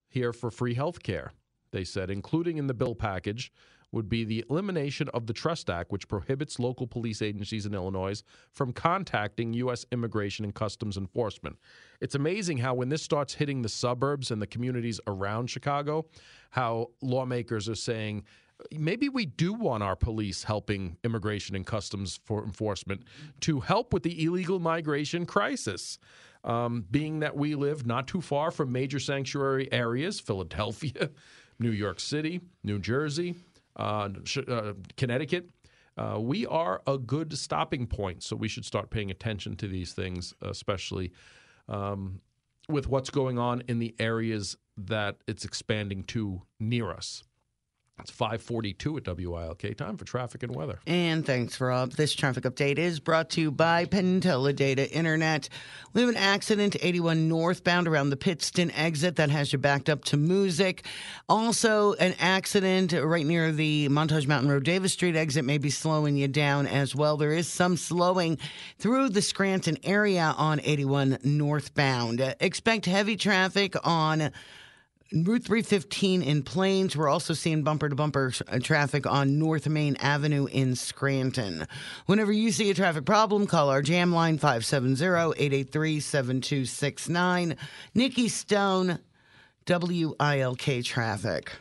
here 0.09 0.33
for 0.33 0.50
free 0.50 0.75
health 0.75 1.02
care, 1.02 1.33
they 1.71 1.85
said, 1.85 2.11
including 2.11 2.59
in 2.59 2.67
the 2.67 2.75
bill 2.75 2.95
package 2.95 3.52
would 3.90 4.09
be 4.09 4.25
the 4.25 4.45
elimination 4.50 5.09
of 5.14 5.26
the 5.26 5.33
Trust 5.33 5.71
Act, 5.71 5.90
which 5.90 6.09
prohibits 6.09 6.59
local 6.59 6.87
police 6.87 7.23
agencies 7.23 7.64
in 7.64 7.75
Illinois 7.75 8.23
from 8.52 8.73
contacting 8.73 9.55
U.S. 9.55 9.87
Immigration 9.93 10.45
and 10.45 10.55
Customs 10.55 10.99
Enforcement. 10.99 11.57
It's 12.00 12.14
amazing 12.14 12.59
how, 12.59 12.75
when 12.75 12.90
this 12.90 13.02
starts 13.02 13.35
hitting 13.35 13.62
the 13.62 13.69
suburbs 13.69 14.31
and 14.31 14.43
the 14.43 14.47
communities 14.47 15.00
around 15.07 15.49
Chicago, 15.49 16.05
how 16.50 16.88
lawmakers 17.00 17.69
are 17.69 17.75
saying, 17.75 18.25
maybe 18.72 19.08
we 19.08 19.26
do 19.26 19.52
want 19.52 19.82
our 19.82 19.96
police 19.96 20.44
helping 20.44 20.96
immigration 21.04 21.54
and 21.56 21.66
customs 21.66 22.20
for 22.24 22.44
enforcement 22.44 23.02
to 23.40 23.60
help 23.60 23.92
with 23.92 24.02
the 24.02 24.24
illegal 24.24 24.58
migration 24.58 25.26
crisis. 25.26 25.98
Um, 26.44 26.84
being 26.88 27.20
that 27.20 27.36
we 27.36 27.56
live 27.56 27.84
not 27.84 28.06
too 28.06 28.20
far 28.20 28.50
from 28.50 28.70
major 28.70 29.00
sanctuary 29.00 29.70
areas, 29.72 30.20
Philadelphia, 30.20 31.10
New 31.58 31.70
York 31.70 31.98
City, 31.98 32.40
New 32.62 32.78
Jersey, 32.78 33.34
uh, 33.76 34.08
uh, 34.46 34.72
Connecticut. 34.96 35.50
Uh, 35.96 36.18
we 36.20 36.46
are 36.46 36.80
a 36.86 36.96
good 36.96 37.36
stopping 37.36 37.86
point, 37.88 38.22
so 38.22 38.36
we 38.36 38.46
should 38.46 38.64
start 38.64 38.88
paying 38.88 39.10
attention 39.10 39.56
to 39.56 39.66
these 39.66 39.92
things, 39.92 40.32
especially 40.42 41.12
um, 41.68 42.20
with 42.68 42.86
what's 42.86 43.10
going 43.10 43.36
on 43.38 43.62
in 43.66 43.80
the 43.80 43.94
areas 43.98 44.56
that 44.76 45.16
it's 45.26 45.44
expanding 45.44 46.04
to 46.04 46.40
near 46.60 46.92
us. 46.92 47.24
It's 48.00 48.12
542 48.12 48.99
at 48.99 49.05
WILK. 49.07 49.76
Time 49.76 49.97
for 49.97 50.05
traffic 50.05 50.45
and 50.45 50.55
weather. 50.55 50.78
And 50.87 51.26
thanks, 51.26 51.61
Rob. 51.61 51.93
This 51.93 52.14
traffic 52.14 52.45
update 52.45 52.78
is 52.78 53.00
brought 53.00 53.31
to 53.31 53.40
you 53.40 53.50
by 53.50 53.87
Data 53.87 54.90
Internet. 54.90 55.49
We 55.93 56.02
have 56.02 56.11
an 56.11 56.17
accident 56.17 56.76
81 56.81 57.28
northbound 57.28 57.88
around 57.88 58.11
the 58.11 58.17
Pittston 58.17 58.71
exit 58.71 59.17
that 59.17 59.31
has 59.31 59.52
you 59.52 59.59
backed 59.59 59.88
up 59.88 60.05
to 60.05 60.17
Moosic. 60.17 60.85
Also, 61.28 61.95
an 61.95 62.14
accident 62.21 62.93
right 62.93 63.26
near 63.26 63.50
the 63.50 63.88
Montage 63.88 64.28
Mountain 64.28 64.50
Road 64.50 64.64
Davis 64.64 64.93
Street 64.93 65.17
exit 65.17 65.45
may 65.45 65.59
be 65.59 65.71
slowing 65.71 66.17
you 66.17 66.28
down 66.28 66.69
as 66.69 66.95
well. 66.95 67.17
There 67.17 67.33
is 67.33 67.49
some 67.49 67.76
slowing 67.76 68.38
through 68.78 69.09
the 69.09 69.23
Scranton 69.23 69.76
area 69.83 70.35
on 70.38 70.61
81 70.62 71.19
northbound. 71.25 72.37
Expect 72.38 72.87
heavy 72.87 73.17
traffic 73.17 73.75
on 73.85 74.31
Route 75.10 75.44
315 75.44 76.20
in 76.20 76.42
Plains. 76.42 76.94
We're 76.94 77.08
also 77.08 77.32
seeing 77.32 77.62
bumper 77.62 77.88
to 77.88 77.94
bumper 77.94 78.30
uh, 78.46 78.58
traffic 78.58 79.06
on 79.06 79.38
North 79.38 79.66
Main 79.66 79.96
Avenue 79.96 80.44
in 80.44 80.76
Scranton. 80.76 81.66
Whenever 82.04 82.30
you 82.30 82.52
see 82.52 82.68
a 82.68 82.74
traffic 82.74 83.06
problem, 83.06 83.46
call 83.46 83.70
our 83.70 83.80
jam 83.80 84.12
line 84.12 84.36
570 84.36 85.02
883 85.02 86.00
7269. 86.00 87.56
Nikki 87.94 88.28
Stone, 88.28 88.98
WILK 89.66 90.84
Traffic. 90.84 91.52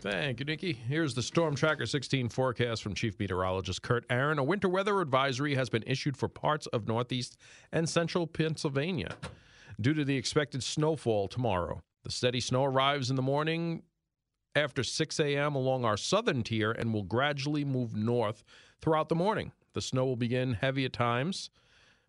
Thank 0.00 0.40
you, 0.40 0.44
Nikki. 0.44 0.74
Here's 0.74 1.14
the 1.14 1.22
Storm 1.22 1.54
Tracker 1.54 1.86
16 1.86 2.28
forecast 2.28 2.82
from 2.82 2.92
Chief 2.94 3.18
Meteorologist 3.18 3.80
Kurt 3.80 4.04
Aaron. 4.10 4.38
A 4.38 4.44
winter 4.44 4.68
weather 4.68 5.00
advisory 5.00 5.54
has 5.54 5.70
been 5.70 5.82
issued 5.86 6.18
for 6.18 6.28
parts 6.28 6.66
of 6.66 6.86
northeast 6.86 7.38
and 7.72 7.88
central 7.88 8.26
Pennsylvania 8.26 9.16
due 9.80 9.94
to 9.94 10.04
the 10.04 10.16
expected 10.16 10.62
snowfall 10.62 11.26
tomorrow. 11.26 11.80
The 12.06 12.12
steady 12.12 12.38
snow 12.38 12.64
arrives 12.64 13.10
in 13.10 13.16
the 13.16 13.22
morning 13.22 13.82
after 14.54 14.84
6 14.84 15.18
a.m. 15.18 15.56
along 15.56 15.84
our 15.84 15.96
southern 15.96 16.44
tier 16.44 16.70
and 16.70 16.94
will 16.94 17.02
gradually 17.02 17.64
move 17.64 17.96
north 17.96 18.44
throughout 18.80 19.08
the 19.08 19.16
morning. 19.16 19.50
The 19.72 19.80
snow 19.80 20.04
will 20.04 20.14
begin 20.14 20.52
heavy 20.52 20.84
at 20.84 20.92
times 20.92 21.50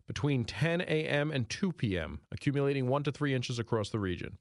between 0.06 0.44
10 0.44 0.82
a.m. 0.82 1.32
and 1.32 1.50
2 1.50 1.72
p.m., 1.72 2.20
accumulating 2.30 2.86
1 2.86 3.02
to 3.02 3.10
3 3.10 3.34
inches 3.34 3.58
across 3.58 3.90
the 3.90 3.98
region. 3.98 4.38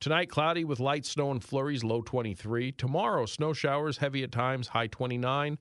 Tonight, 0.00 0.30
cloudy 0.30 0.64
with 0.64 0.80
light 0.80 1.04
snow 1.04 1.30
and 1.32 1.44
flurries, 1.44 1.84
low 1.84 2.00
23. 2.00 2.72
Tomorrow, 2.72 3.26
snow 3.26 3.52
showers, 3.52 3.98
heavy 3.98 4.22
at 4.22 4.32
times, 4.32 4.68
high 4.68 4.86
29. 4.86 5.58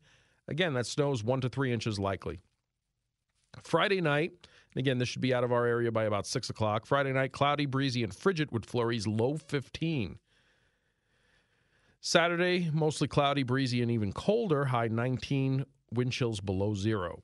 Again, 0.48 0.74
that 0.76 0.88
snows 0.88 1.22
1 1.22 1.42
to 1.42 1.50
3 1.50 1.74
inches 1.74 2.00
likely. 2.00 2.40
Friday 3.62 4.00
night, 4.00 4.48
Again, 4.76 4.98
this 4.98 5.10
should 5.10 5.22
be 5.22 5.34
out 5.34 5.44
of 5.44 5.52
our 5.52 5.66
area 5.66 5.92
by 5.92 6.04
about 6.06 6.28
6 6.28 6.50
o'clock. 6.50 6.86
Friday 6.86 7.14
night, 7.14 7.32
cloudy, 7.32 7.66
breezy, 7.66 8.04
and 8.04 8.14
frigid 8.14 8.52
with 8.52 8.66
flurries, 8.66 9.08
low 9.08 9.38
15. 9.38 10.20
Saturday, 12.00 12.70
mostly 12.72 13.08
cloudy, 13.08 13.44
breezy, 13.44 13.82
and 13.82 13.92
even 13.92 14.14
colder, 14.14 14.66
high 14.66 14.88
19, 14.88 15.66
wind 15.92 16.12
chills 16.12 16.40
below 16.40 16.76
zero. 16.76 17.24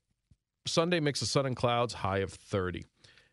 Sunday, 0.66 1.00
mix 1.00 1.22
of 1.22 1.28
sun 1.28 1.46
and 1.46 1.56
clouds, 1.56 1.94
high 1.94 2.20
of 2.20 2.32
30. 2.32 2.86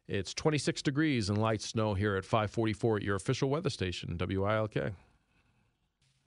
It's 0.07 0.35
26 0.35 0.83
degrees 0.83 1.29
and 1.29 1.39
light 1.39 1.63
snow 1.63 1.95
here 1.95 2.17
at 2.17 2.25
544 2.25 2.97
at 2.97 3.03
your 3.03 3.17
official 3.17 3.49
weather 3.49 3.71
station, 3.71 4.19
WILK. 4.19 4.93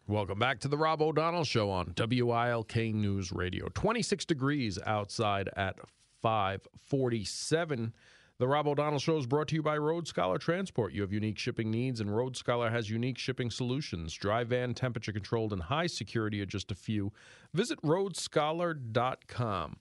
Welcome 0.08 0.40
back 0.40 0.60
to 0.62 0.68
the 0.68 0.78
Rob 0.78 1.02
O'Donnell 1.02 1.44
Show 1.44 1.70
on 1.70 1.94
WILK 1.98 2.75
News 2.94 3.32
Radio. 3.32 3.68
26 3.74 4.25
degrees 4.25 4.80
outside 4.86 5.50
at 5.56 5.78
547. 6.24 7.94
The 8.39 8.48
Rob 8.48 8.65
O'Donnell 8.68 8.98
Show 9.00 9.18
is 9.18 9.27
brought 9.27 9.50
to 9.50 9.56
you 9.56 9.62
by 9.62 9.77
Road 9.77 10.08
Scholar 10.08 10.38
Transport. 10.38 10.94
You 10.94 11.01
have 11.01 11.13
unique 11.13 11.38
shipping 11.38 11.70
needs, 11.70 12.00
and 12.00 12.15
Road 12.15 12.36
Scholar 12.36 12.70
has 12.70 12.89
unique 12.89 13.18
shipping 13.18 13.51
solutions. 13.51 14.13
Dry 14.13 14.44
van, 14.44 14.74
temperature 14.74 15.12
controlled, 15.12 15.53
and 15.53 15.62
high 15.62 15.88
security 15.88 16.42
are 16.42 16.46
just 16.46 16.72
a 16.72 16.75
few. 16.75 17.12
Visit 17.53 17.80
roadscholar.com. 17.84 19.77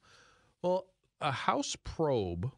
Well, 0.61 0.87
a 1.21 1.31
House 1.31 1.77
probe 1.83 2.51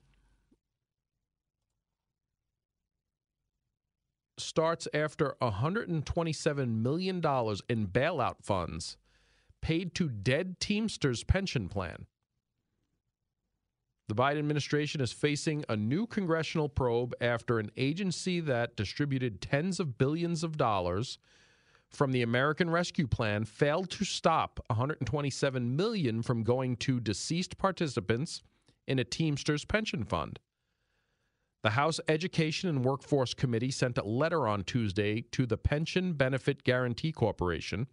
starts 4.38 4.88
after 4.94 5.36
$127 5.40 6.82
million 6.82 7.16
in 7.16 7.20
bailout 7.20 8.36
funds 8.42 8.96
paid 9.60 9.94
to 9.94 10.08
dead 10.08 10.58
Teamsters 10.58 11.22
pension 11.24 11.68
plan. 11.68 12.06
The 14.06 14.14
Biden 14.14 14.38
administration 14.38 15.00
is 15.00 15.12
facing 15.12 15.64
a 15.68 15.76
new 15.76 16.06
congressional 16.06 16.68
probe 16.68 17.14
after 17.22 17.58
an 17.58 17.70
agency 17.76 18.38
that 18.40 18.76
distributed 18.76 19.40
tens 19.40 19.80
of 19.80 19.96
billions 19.96 20.44
of 20.44 20.58
dollars 20.58 21.18
from 21.88 22.12
the 22.12 22.22
American 22.22 22.68
Rescue 22.68 23.06
Plan 23.06 23.44
failed 23.44 23.88
to 23.90 24.04
stop 24.04 24.60
127 24.66 25.74
million 25.74 26.22
from 26.22 26.42
going 26.42 26.76
to 26.78 27.00
deceased 27.00 27.56
participants 27.56 28.42
in 28.86 28.98
a 28.98 29.04
Teamsters 29.04 29.64
pension 29.64 30.04
fund. 30.04 30.38
The 31.62 31.70
House 31.70 31.98
Education 32.06 32.68
and 32.68 32.84
Workforce 32.84 33.32
Committee 33.32 33.70
sent 33.70 33.96
a 33.96 34.04
letter 34.04 34.46
on 34.46 34.64
Tuesday 34.64 35.22
to 35.32 35.46
the 35.46 35.56
Pension 35.56 36.12
Benefit 36.12 36.62
Guaranty 36.62 37.10
Corporation, 37.10 37.86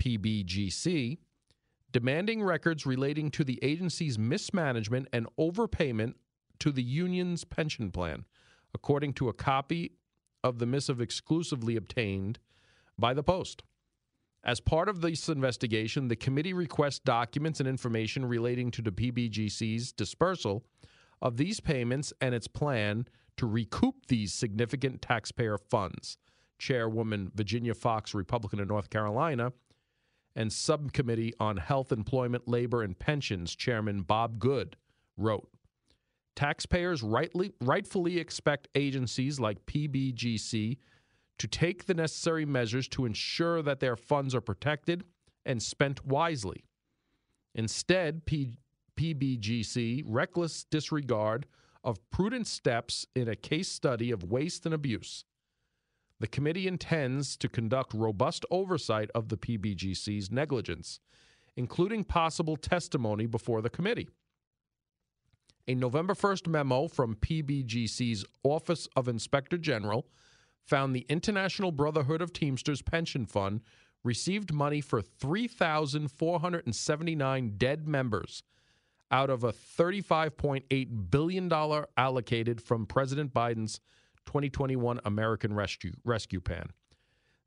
PBGC, 0.00 1.18
demanding 1.92 2.42
records 2.42 2.86
relating 2.86 3.30
to 3.30 3.44
the 3.44 3.58
agency's 3.62 4.18
mismanagement 4.18 5.08
and 5.12 5.26
overpayment 5.38 6.14
to 6.58 6.72
the 6.72 6.82
union's 6.82 7.44
pension 7.44 7.90
plan, 7.90 8.24
according 8.74 9.12
to 9.12 9.28
a 9.28 9.34
copy 9.34 9.92
of 10.42 10.58
the 10.58 10.66
missive 10.66 11.00
exclusively 11.00 11.76
obtained 11.76 12.38
by 12.98 13.14
the 13.14 13.22
Post. 13.22 13.62
As 14.44 14.60
part 14.60 14.88
of 14.88 15.00
this 15.00 15.28
investigation, 15.28 16.08
the 16.08 16.16
committee 16.16 16.52
requests 16.52 16.98
documents 16.98 17.60
and 17.60 17.68
information 17.68 18.26
relating 18.26 18.72
to 18.72 18.82
the 18.82 18.90
PBGC's 18.90 19.92
dispersal 19.92 20.64
of 21.20 21.36
these 21.36 21.60
payments 21.60 22.12
and 22.20 22.34
its 22.34 22.48
plan 22.48 23.06
to 23.36 23.46
recoup 23.46 24.06
these 24.06 24.32
significant 24.32 25.00
taxpayer 25.00 25.58
funds. 25.58 26.18
Chairwoman 26.58 27.30
Virginia 27.34 27.74
Foxx, 27.74 28.14
Republican 28.14 28.60
of 28.60 28.68
North 28.68 28.90
Carolina, 28.90 29.52
and 30.34 30.52
Subcommittee 30.52 31.34
on 31.38 31.56
Health, 31.56 31.92
Employment, 31.92 32.48
Labor, 32.48 32.82
and 32.82 32.98
Pensions 32.98 33.54
Chairman 33.54 34.02
Bob 34.02 34.38
Good 34.38 34.76
wrote 35.16 35.48
Taxpayers 36.34 37.02
rightly, 37.02 37.52
rightfully 37.60 38.18
expect 38.18 38.68
agencies 38.74 39.38
like 39.38 39.66
PBGC 39.66 40.78
to 41.38 41.48
take 41.48 41.84
the 41.84 41.94
necessary 41.94 42.46
measures 42.46 42.88
to 42.88 43.04
ensure 43.04 43.62
that 43.62 43.80
their 43.80 43.96
funds 43.96 44.34
are 44.34 44.40
protected 44.40 45.04
and 45.44 45.62
spent 45.62 46.06
wisely. 46.06 46.64
Instead, 47.54 48.24
P- 48.24 48.56
PBGC 48.96 50.04
reckless 50.06 50.64
disregard 50.64 51.46
of 51.84 51.98
prudent 52.10 52.46
steps 52.46 53.06
in 53.14 53.28
a 53.28 53.36
case 53.36 53.68
study 53.68 54.10
of 54.10 54.22
waste 54.24 54.64
and 54.64 54.74
abuse 54.74 55.24
the 56.22 56.28
committee 56.28 56.66
intends 56.68 57.36
to 57.36 57.48
conduct 57.48 57.92
robust 57.92 58.46
oversight 58.48 59.10
of 59.12 59.28
the 59.28 59.36
PBGC's 59.36 60.30
negligence, 60.30 61.00
including 61.56 62.04
possible 62.04 62.56
testimony 62.56 63.26
before 63.26 63.60
the 63.60 63.68
committee. 63.68 64.08
A 65.66 65.74
November 65.74 66.14
1st 66.14 66.46
memo 66.46 66.86
from 66.86 67.16
PBGC's 67.16 68.24
Office 68.44 68.86
of 68.94 69.08
Inspector 69.08 69.58
General 69.58 70.06
found 70.64 70.94
the 70.94 71.06
International 71.08 71.72
Brotherhood 71.72 72.22
of 72.22 72.32
Teamsters 72.32 72.82
Pension 72.82 73.26
Fund 73.26 73.60
received 74.04 74.52
money 74.52 74.80
for 74.80 75.02
3,479 75.02 77.54
dead 77.58 77.88
members 77.88 78.44
out 79.10 79.28
of 79.28 79.42
a 79.42 79.52
$35.8 79.52 81.10
billion 81.10 81.52
allocated 81.96 82.60
from 82.60 82.86
President 82.86 83.34
Biden's 83.34 83.80
2021 84.26 85.00
American 85.04 85.54
Rescue, 85.54 85.92
Rescue 86.04 86.40
Plan. 86.40 86.70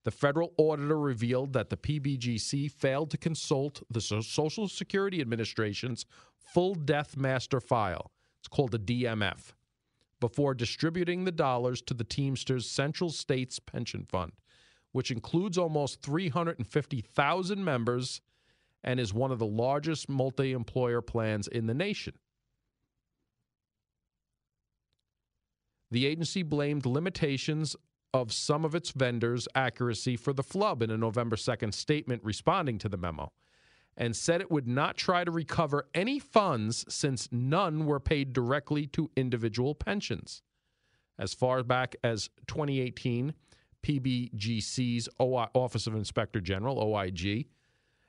The 0.04 0.12
federal 0.12 0.54
auditor 0.58 1.00
revealed 1.00 1.54
that 1.54 1.72
the 1.72 1.78
PBGC 1.78 2.72
failed 2.72 3.10
to 3.12 3.18
consult 3.18 3.82
the 3.90 4.02
Social 4.02 4.68
Security 4.68 5.20
Administration's 5.20 6.06
full 6.38 6.76
death 6.76 7.18
master 7.18 7.60
file. 7.60 8.12
It's 8.40 8.48
called 8.48 8.76
a 8.76 8.80
DMF 8.80 9.54
before 10.20 10.54
distributing 10.54 11.24
the 11.24 11.32
dollars 11.32 11.82
to 11.82 11.94
the 11.94 12.04
Teamsters 12.04 12.70
Central 12.70 13.10
States 13.10 13.60
Pension 13.60 14.06
Fund, 14.06 14.34
which 14.92 15.12
includes 15.12 15.58
almost 15.58 16.02
350,000 16.04 17.64
members 17.64 18.22
and 18.84 19.00
is 19.00 19.14
one 19.14 19.32
of 19.32 19.40
the 19.40 19.46
largest 19.46 20.08
multi 20.08 20.52
employer 20.52 21.02
plans 21.02 21.48
in 21.48 21.66
the 21.66 21.74
nation. 21.74 22.14
The 25.92 26.06
agency 26.06 26.44
blamed 26.44 26.86
limitations 26.86 27.76
of 28.14 28.32
some 28.32 28.64
of 28.64 28.74
its 28.76 28.92
vendors' 28.92 29.48
accuracy 29.56 30.16
for 30.16 30.34
the 30.34 30.44
flub 30.44 30.82
in 30.82 30.90
a 30.90 30.98
November 30.98 31.36
2nd 31.36 31.74
statement 31.74 32.24
responding 32.24 32.78
to 32.80 32.90
the 32.90 32.98
memo 32.98 33.32
and 33.98 34.16
said 34.16 34.42
it 34.42 34.52
would 34.52 34.68
not 34.68 34.98
try 34.98 35.24
to 35.24 35.32
recover 35.32 35.88
any 35.94 36.20
funds 36.20 36.86
since 36.90 37.30
none 37.32 37.86
were 37.86 38.00
paid 38.00 38.34
directly 38.34 38.88
to 38.88 39.10
individual 39.16 39.74
pensions. 39.74 40.42
As 41.18 41.34
far 41.34 41.64
back 41.64 41.96
as 42.04 42.30
2018, 42.48 43.34
PBGC's 43.84 45.08
Office 45.20 45.88
of 45.88 45.96
Inspector 45.96 46.40
General, 46.42 46.82
OIG, 46.82 47.48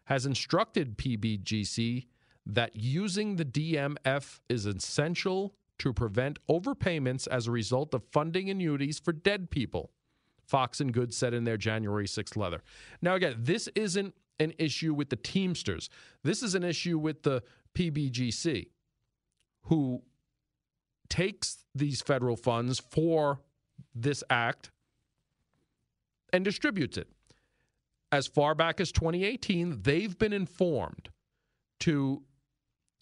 has 0.04 0.26
instructed 0.26 0.99
PBGC 0.99 2.06
that 2.47 2.75
using 2.75 3.37
the 3.37 3.45
DMF 3.45 4.40
is 4.49 4.66
essential 4.66 5.54
to 5.78 5.92
prevent 5.92 6.38
overpayments 6.49 7.28
as 7.28 7.47
a 7.47 7.50
result 7.50 7.95
of 7.95 8.02
funding 8.12 8.50
annuities 8.50 8.99
for 8.99 9.12
dead 9.12 9.50
people. 9.50 9.90
Foxx 10.47 10.80
and 10.80 10.92
Good 10.92 11.12
said 11.12 11.35
in 11.35 11.45
their 11.45 11.56
January 11.56 12.06
6th 12.06 12.37
letter. 12.37 12.62
Now, 13.02 13.14
again, 13.14 13.37
this 13.38 13.68
isn't 13.75 14.14
an 14.38 14.52
issue 14.59 14.95
with 14.95 15.11
the 15.11 15.16
Teamsters. 15.16 15.88
This 16.23 16.42
is 16.42 16.54
an 16.54 16.62
issue 16.62 16.99
with 16.99 17.23
the 17.23 17.42
PBGC, 17.75 18.68
who 19.64 20.02
takes 21.09 21.64
these 21.75 22.00
federal 22.00 22.37
funds 22.37 22.78
for 22.78 23.40
this 23.95 24.23
act 24.30 24.71
and 26.33 26.45
distributes 26.45 26.97
it. 26.97 27.09
As 28.12 28.26
far 28.26 28.54
back 28.54 28.80
as 28.80 28.92
2018, 28.92 29.83
they've 29.83 30.16
been 30.16 30.33
informed 30.33 31.11
to 31.80 32.23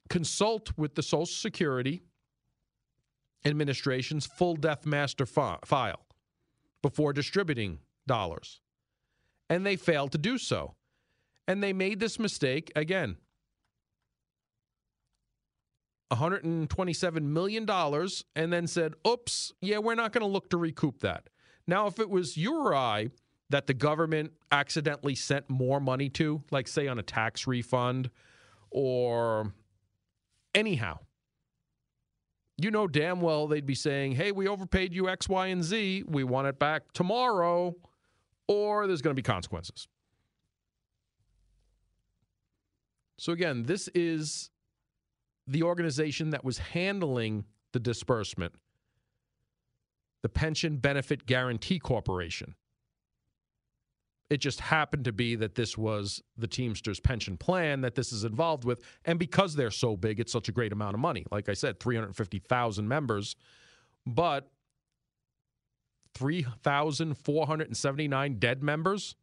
consult 0.09 0.73
with 0.77 0.95
the 0.95 1.03
Social 1.03 1.27
Security 1.27 2.03
Administration's 3.45 4.27
full 4.27 4.57
death 4.57 4.87
master 4.87 5.27
fi- 5.27 5.59
file 5.65 6.07
before 6.83 7.13
distributing 7.13 7.79
dollars. 8.07 8.61
And 9.49 9.65
they 9.65 9.77
failed 9.77 10.13
to 10.13 10.19
do 10.19 10.39
so. 10.39 10.75
And 11.47 11.63
they 11.63 11.73
made 11.73 12.01
this 12.01 12.19
mistake 12.19 12.73
again. 12.75 13.17
$127 16.13 17.23
million 17.23 17.69
and 18.37 18.53
then 18.53 18.67
said, 18.67 18.95
oops, 19.07 19.53
yeah, 19.61 19.79
we're 19.79 19.95
not 19.95 20.13
going 20.13 20.23
to 20.23 20.31
look 20.31 20.51
to 20.51 20.57
recoup 20.57 21.01
that. 21.01 21.29
Now, 21.67 21.87
if 21.87 21.99
it 21.99 22.09
was 22.09 22.37
you 22.37 22.57
or 22.57 22.75
I 22.75 23.09
that 23.51 23.67
the 23.67 23.75
government 23.75 24.33
accidentally 24.51 25.15
sent 25.15 25.49
more 25.51 25.81
money 25.81 26.09
to, 26.11 26.43
like 26.51 26.69
say 26.69 26.89
on 26.89 26.99
a 26.99 27.03
tax 27.03 27.47
refund 27.47 28.11
or 28.71 29.53
anyhow, 30.55 30.99
you 32.57 32.71
know 32.71 32.87
damn 32.87 33.21
well 33.21 33.47
they'd 33.47 33.67
be 33.67 33.75
saying, 33.75 34.13
hey, 34.13 34.33
we 34.33 34.49
overpaid 34.49 34.93
you 34.95 35.09
X, 35.09 35.29
Y, 35.29 35.47
and 35.49 35.63
Z. 35.63 36.05
We 36.07 36.25
want 36.25 36.47
it 36.47 36.59
back 36.59 36.93
tomorrow, 36.93 37.75
or 38.49 38.87
there's 38.87 39.03
going 39.03 39.15
to 39.15 39.21
be 39.21 39.23
consequences. 39.23 39.89
So, 43.19 43.33
again, 43.33 43.63
this 43.65 43.89
is 43.95 44.51
the 45.47 45.63
organization 45.63 46.31
that 46.31 46.45
was 46.45 46.59
handling 46.59 47.45
the 47.73 47.79
disbursement, 47.81 48.55
the 50.23 50.29
Pension 50.29 50.79
Benefit 50.79 51.27
Guaranty 51.27 51.79
Corporation. 51.79 52.55
It 54.35 54.41
just 54.41 54.59
happened 54.59 55.05
to 55.05 55.13
be 55.13 55.37
that 55.37 55.55
this 55.55 55.79
was 55.79 56.21
the 56.37 56.49
Teamsters 56.49 56.99
pension 56.99 57.37
plan 57.37 57.83
that 57.83 57.95
this 57.95 58.13
is 58.13 58.25
involved 58.25 58.65
with. 58.65 58.83
And 59.05 59.17
because 59.17 59.55
they're 59.55 59.71
so 59.71 59.97
big, 59.97 60.19
it's 60.19 60.33
such 60.33 60.49
a 60.49 60.53
great 60.53 60.73
amount 60.73 60.95
of 60.95 61.01
money. 61.01 61.25
Like 61.31 61.49
I 61.49 61.53
said, 61.53 61.79
350,000 61.79 62.89
members, 62.89 63.37
but 64.05 64.51
3,479 66.17 68.39
dead 68.41 68.61
members. 68.61 69.15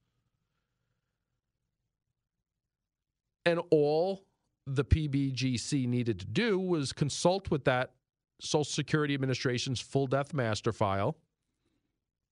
And 3.45 3.59
all 3.69 4.23
the 4.65 4.85
PBGC 4.85 5.89
needed 5.89 6.21
to 6.21 6.25
do 6.25 6.57
was 6.57 6.93
consult 6.93 7.51
with 7.51 7.65
that 7.65 7.91
Social 8.39 8.63
Security 8.63 9.13
Administration's 9.13 9.81
full 9.81 10.07
death 10.07 10.33
master 10.33 10.71
file 10.71 11.17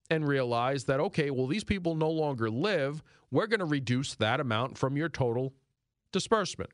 and 0.10 0.28
realize 0.28 0.86
that, 0.86 1.00
okay, 1.00 1.30
well, 1.30 1.48
these 1.48 1.64
people 1.64 1.96
no 1.96 2.10
longer 2.10 2.50
live. 2.50 3.04
We're 3.32 3.48
going 3.48 3.60
to 3.60 3.66
reduce 3.66 4.16
that 4.16 4.40
amount 4.40 4.78
from 4.78 4.98
your 4.98 5.10
total 5.10 5.54
disbursement. 6.12 6.72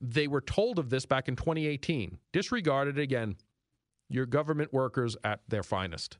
They 0.00 0.26
were 0.26 0.40
told 0.40 0.78
of 0.78 0.90
this 0.90 1.06
back 1.06 1.28
in 1.28 1.36
2018. 1.36 2.18
Disregarded 2.32 2.98
again. 2.98 3.36
Your 4.08 4.26
government 4.26 4.72
workers 4.72 5.16
at 5.24 5.40
their 5.48 5.62
finest. 5.62 6.18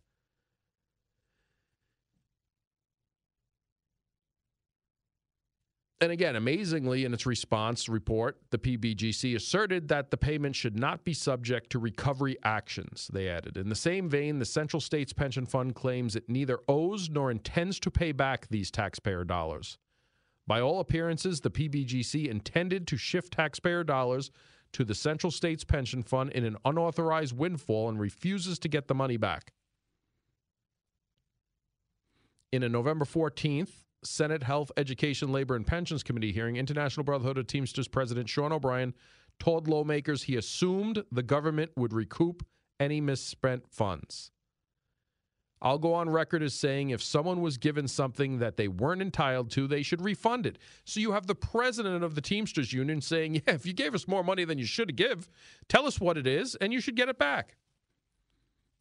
And 6.02 6.10
again, 6.10 6.34
amazingly, 6.34 7.04
in 7.04 7.14
its 7.14 7.26
response 7.26 7.88
report, 7.88 8.36
the 8.50 8.58
PBGC 8.58 9.36
asserted 9.36 9.86
that 9.86 10.10
the 10.10 10.16
payment 10.16 10.56
should 10.56 10.76
not 10.76 11.04
be 11.04 11.14
subject 11.14 11.70
to 11.70 11.78
recovery 11.78 12.36
actions, 12.42 13.08
they 13.12 13.28
added. 13.28 13.56
In 13.56 13.68
the 13.68 13.76
same 13.76 14.08
vein, 14.08 14.40
the 14.40 14.44
Central 14.44 14.80
States 14.80 15.12
Pension 15.12 15.46
Fund 15.46 15.76
claims 15.76 16.16
it 16.16 16.28
neither 16.28 16.58
owes 16.66 17.08
nor 17.08 17.30
intends 17.30 17.78
to 17.78 17.88
pay 17.92 18.10
back 18.10 18.48
these 18.48 18.68
taxpayer 18.68 19.22
dollars. 19.22 19.78
By 20.44 20.60
all 20.60 20.80
appearances, 20.80 21.40
the 21.40 21.52
PBGC 21.52 22.26
intended 22.26 22.88
to 22.88 22.96
shift 22.96 23.34
taxpayer 23.34 23.84
dollars 23.84 24.32
to 24.72 24.84
the 24.84 24.96
Central 24.96 25.30
States 25.30 25.62
Pension 25.62 26.02
Fund 26.02 26.32
in 26.32 26.44
an 26.44 26.56
unauthorized 26.64 27.38
windfall 27.38 27.88
and 27.88 28.00
refuses 28.00 28.58
to 28.58 28.68
get 28.68 28.88
the 28.88 28.94
money 28.96 29.18
back. 29.18 29.52
In 32.50 32.64
a 32.64 32.68
November 32.68 33.04
14th, 33.04 33.84
Senate 34.04 34.42
Health, 34.42 34.72
Education, 34.76 35.32
Labor, 35.32 35.54
and 35.54 35.66
Pensions 35.66 36.02
Committee 36.02 36.32
hearing, 36.32 36.56
International 36.56 37.04
Brotherhood 37.04 37.38
of 37.38 37.46
Teamsters 37.46 37.88
President 37.88 38.28
Sean 38.28 38.52
O'Brien 38.52 38.94
told 39.38 39.68
lawmakers 39.68 40.24
he 40.24 40.36
assumed 40.36 41.04
the 41.10 41.22
government 41.22 41.70
would 41.76 41.92
recoup 41.92 42.44
any 42.78 43.00
misspent 43.00 43.68
funds. 43.68 44.30
I'll 45.62 45.78
go 45.78 45.94
on 45.94 46.10
record 46.10 46.42
as 46.42 46.54
saying 46.54 46.90
if 46.90 47.00
someone 47.00 47.40
was 47.40 47.56
given 47.56 47.86
something 47.86 48.40
that 48.40 48.56
they 48.56 48.66
weren't 48.66 49.00
entitled 49.00 49.50
to, 49.52 49.68
they 49.68 49.82
should 49.82 50.02
refund 50.02 50.44
it. 50.44 50.58
So 50.84 50.98
you 50.98 51.12
have 51.12 51.28
the 51.28 51.36
president 51.36 52.02
of 52.02 52.16
the 52.16 52.20
Teamsters 52.20 52.72
Union 52.72 53.00
saying, 53.00 53.36
yeah, 53.36 53.54
if 53.54 53.64
you 53.64 53.72
gave 53.72 53.94
us 53.94 54.08
more 54.08 54.24
money 54.24 54.44
than 54.44 54.58
you 54.58 54.66
should 54.66 54.96
give, 54.96 55.28
tell 55.68 55.86
us 55.86 56.00
what 56.00 56.18
it 56.18 56.26
is 56.26 56.56
and 56.56 56.72
you 56.72 56.80
should 56.80 56.96
get 56.96 57.08
it 57.08 57.16
back. 57.16 57.56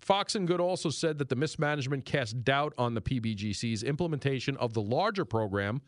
Foxx 0.02 0.34
and 0.34 0.48
Good 0.48 0.60
also 0.60 0.90
said 0.90 1.20
that 1.20 1.30
the 1.30 1.36
mismanagement 1.36 2.06
cast 2.06 2.44
doubt 2.44 2.74
on 2.78 2.96
the 2.96 3.02
PBGC's 3.02 3.84
implementation 3.84 4.58
of 4.58 4.74
the 4.74 4.82
larger 4.82 5.26
program, 5.26 5.82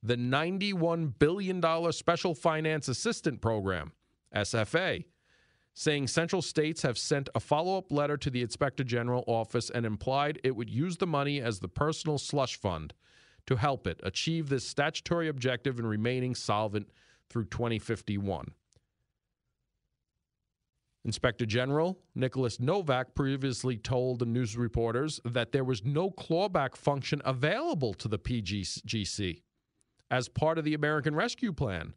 the 0.00 0.16
$91 0.16 1.18
billion 1.18 1.92
Special 1.92 2.34
Finance 2.34 2.86
Assistant 2.86 3.40
Program, 3.40 3.92
SFA, 4.34 5.04
saying 5.74 6.06
central 6.06 6.40
states 6.40 6.82
have 6.82 6.96
sent 6.96 7.28
a 7.34 7.40
follow 7.40 7.76
up 7.76 7.90
letter 7.90 8.16
to 8.16 8.30
the 8.30 8.42
Inspector 8.42 8.84
General 8.84 9.24
office 9.26 9.70
and 9.70 9.84
implied 9.84 10.40
it 10.44 10.54
would 10.54 10.70
use 10.70 10.98
the 10.98 11.06
money 11.06 11.40
as 11.40 11.58
the 11.58 11.68
personal 11.68 12.18
slush 12.18 12.56
fund 12.56 12.94
to 13.46 13.56
help 13.56 13.88
it 13.88 13.98
achieve 14.04 14.48
this 14.48 14.66
statutory 14.66 15.28
objective 15.28 15.80
in 15.80 15.86
remaining 15.86 16.34
solvent 16.34 16.88
through 17.28 17.46
2051. 17.46 18.52
Inspector 21.04 21.44
General 21.46 21.98
Nicholas 22.14 22.60
Novak 22.60 23.14
previously 23.14 23.76
told 23.76 24.18
the 24.18 24.26
news 24.26 24.56
reporters 24.56 25.20
that 25.24 25.52
there 25.52 25.64
was 25.64 25.84
no 25.84 26.10
clawback 26.10 26.76
function 26.76 27.20
available 27.24 27.92
to 27.94 28.08
the 28.08 28.18
PBGC 28.18 29.42
as 30.10 30.28
part 30.28 30.58
of 30.58 30.64
the 30.64 30.74
American 30.74 31.14
Rescue 31.14 31.52
Plan, 31.52 31.94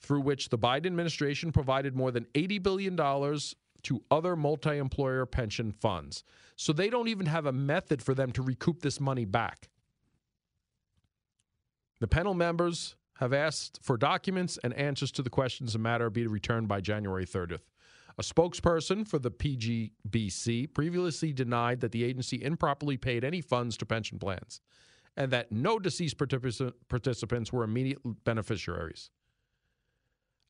through 0.00 0.20
which 0.20 0.48
the 0.48 0.58
Biden 0.58 0.86
administration 0.86 1.52
provided 1.52 1.96
more 1.96 2.10
than 2.10 2.26
$80 2.34 2.62
billion 2.62 2.96
to 2.96 4.02
other 4.10 4.36
multi 4.36 4.76
employer 4.76 5.24
pension 5.24 5.72
funds. 5.72 6.24
So 6.56 6.72
they 6.72 6.90
don't 6.90 7.08
even 7.08 7.26
have 7.26 7.46
a 7.46 7.52
method 7.52 8.02
for 8.02 8.14
them 8.14 8.32
to 8.32 8.42
recoup 8.42 8.82
this 8.82 9.00
money 9.00 9.24
back. 9.24 9.70
The 12.00 12.08
panel 12.08 12.34
members 12.34 12.96
have 13.18 13.32
asked 13.32 13.78
for 13.82 13.96
documents 13.96 14.58
and 14.64 14.74
answers 14.74 15.12
to 15.12 15.22
the 15.22 15.30
questions 15.30 15.74
the 15.74 15.78
matter 15.78 16.10
be 16.10 16.26
returned 16.26 16.68
by 16.68 16.80
January 16.80 17.26
30th. 17.26 17.60
A 18.20 18.22
spokesperson 18.22 19.08
for 19.08 19.18
the 19.18 19.30
PGBC 19.30 20.74
previously 20.74 21.32
denied 21.32 21.80
that 21.80 21.90
the 21.90 22.04
agency 22.04 22.44
improperly 22.44 22.98
paid 22.98 23.24
any 23.24 23.40
funds 23.40 23.78
to 23.78 23.86
pension 23.86 24.18
plans 24.18 24.60
and 25.16 25.32
that 25.32 25.50
no 25.50 25.78
deceased 25.78 26.18
particip- 26.18 26.74
participants 26.90 27.50
were 27.50 27.64
immediate 27.64 28.00
beneficiaries. 28.24 29.08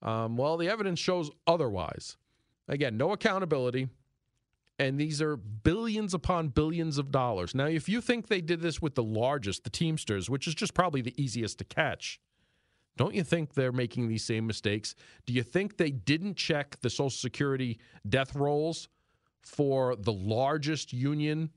Um, 0.03 0.37
well, 0.37 0.57
the 0.57 0.69
evidence 0.69 0.99
shows 0.99 1.31
otherwise. 1.47 2.17
Again, 2.67 2.97
no 2.97 3.13
accountability. 3.13 3.89
And 4.81 4.99
these 4.99 5.23
are 5.23 5.37
billions 5.37 6.13
upon 6.13 6.49
billions 6.49 6.99
of 6.99 7.13
dollars. 7.13 7.55
Now, 7.55 7.67
if 7.67 7.89
you 7.89 8.01
think 8.01 8.27
they 8.27 8.41
did 8.41 8.63
this 8.63 8.83
with 8.83 8.97
the 8.97 9.05
largest, 9.05 9.63
the 9.63 9.71
Teamsters, 9.71 10.29
which 10.29 10.49
is 10.49 10.57
just 10.57 10.75
probably 10.75 11.03
the 11.03 11.15
easiest 11.23 11.59
to 11.59 11.65
catch, 11.65 12.19
don't 12.97 13.15
you 13.15 13.25
think 13.25 13.55
they're 13.55 13.73
making 13.73 14.09
these 14.09 14.25
same 14.25 14.47
mistakes? 14.47 14.95
Do 15.27 15.33
you 15.33 15.43
think 15.43 15.77
they 15.77 15.91
didn't 15.91 16.37
check 16.37 16.79
the 16.81 16.91
Social 16.91 17.11
Security 17.11 17.79
death 18.09 18.35
rolls 18.35 18.89
for 19.43 19.97
the 19.97 20.13
largest 20.13 20.93
union 20.93 21.51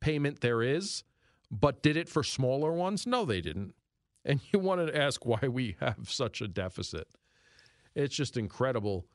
payment 0.00 0.40
there 0.40 0.62
is, 0.62 1.04
but 1.50 1.82
did 1.82 1.96
it 1.96 2.08
for 2.08 2.22
smaller 2.22 2.72
ones? 2.72 3.06
No, 3.06 3.24
they 3.24 3.40
didn't. 3.40 3.74
And 4.24 4.40
you 4.52 4.58
want 4.58 4.86
to 4.86 4.96
ask 4.96 5.24
why 5.24 5.48
we 5.48 5.76
have 5.80 6.10
such 6.10 6.40
a 6.40 6.48
deficit. 6.48 7.06
It's 7.94 8.14
just 8.14 8.36
incredible 8.36 9.06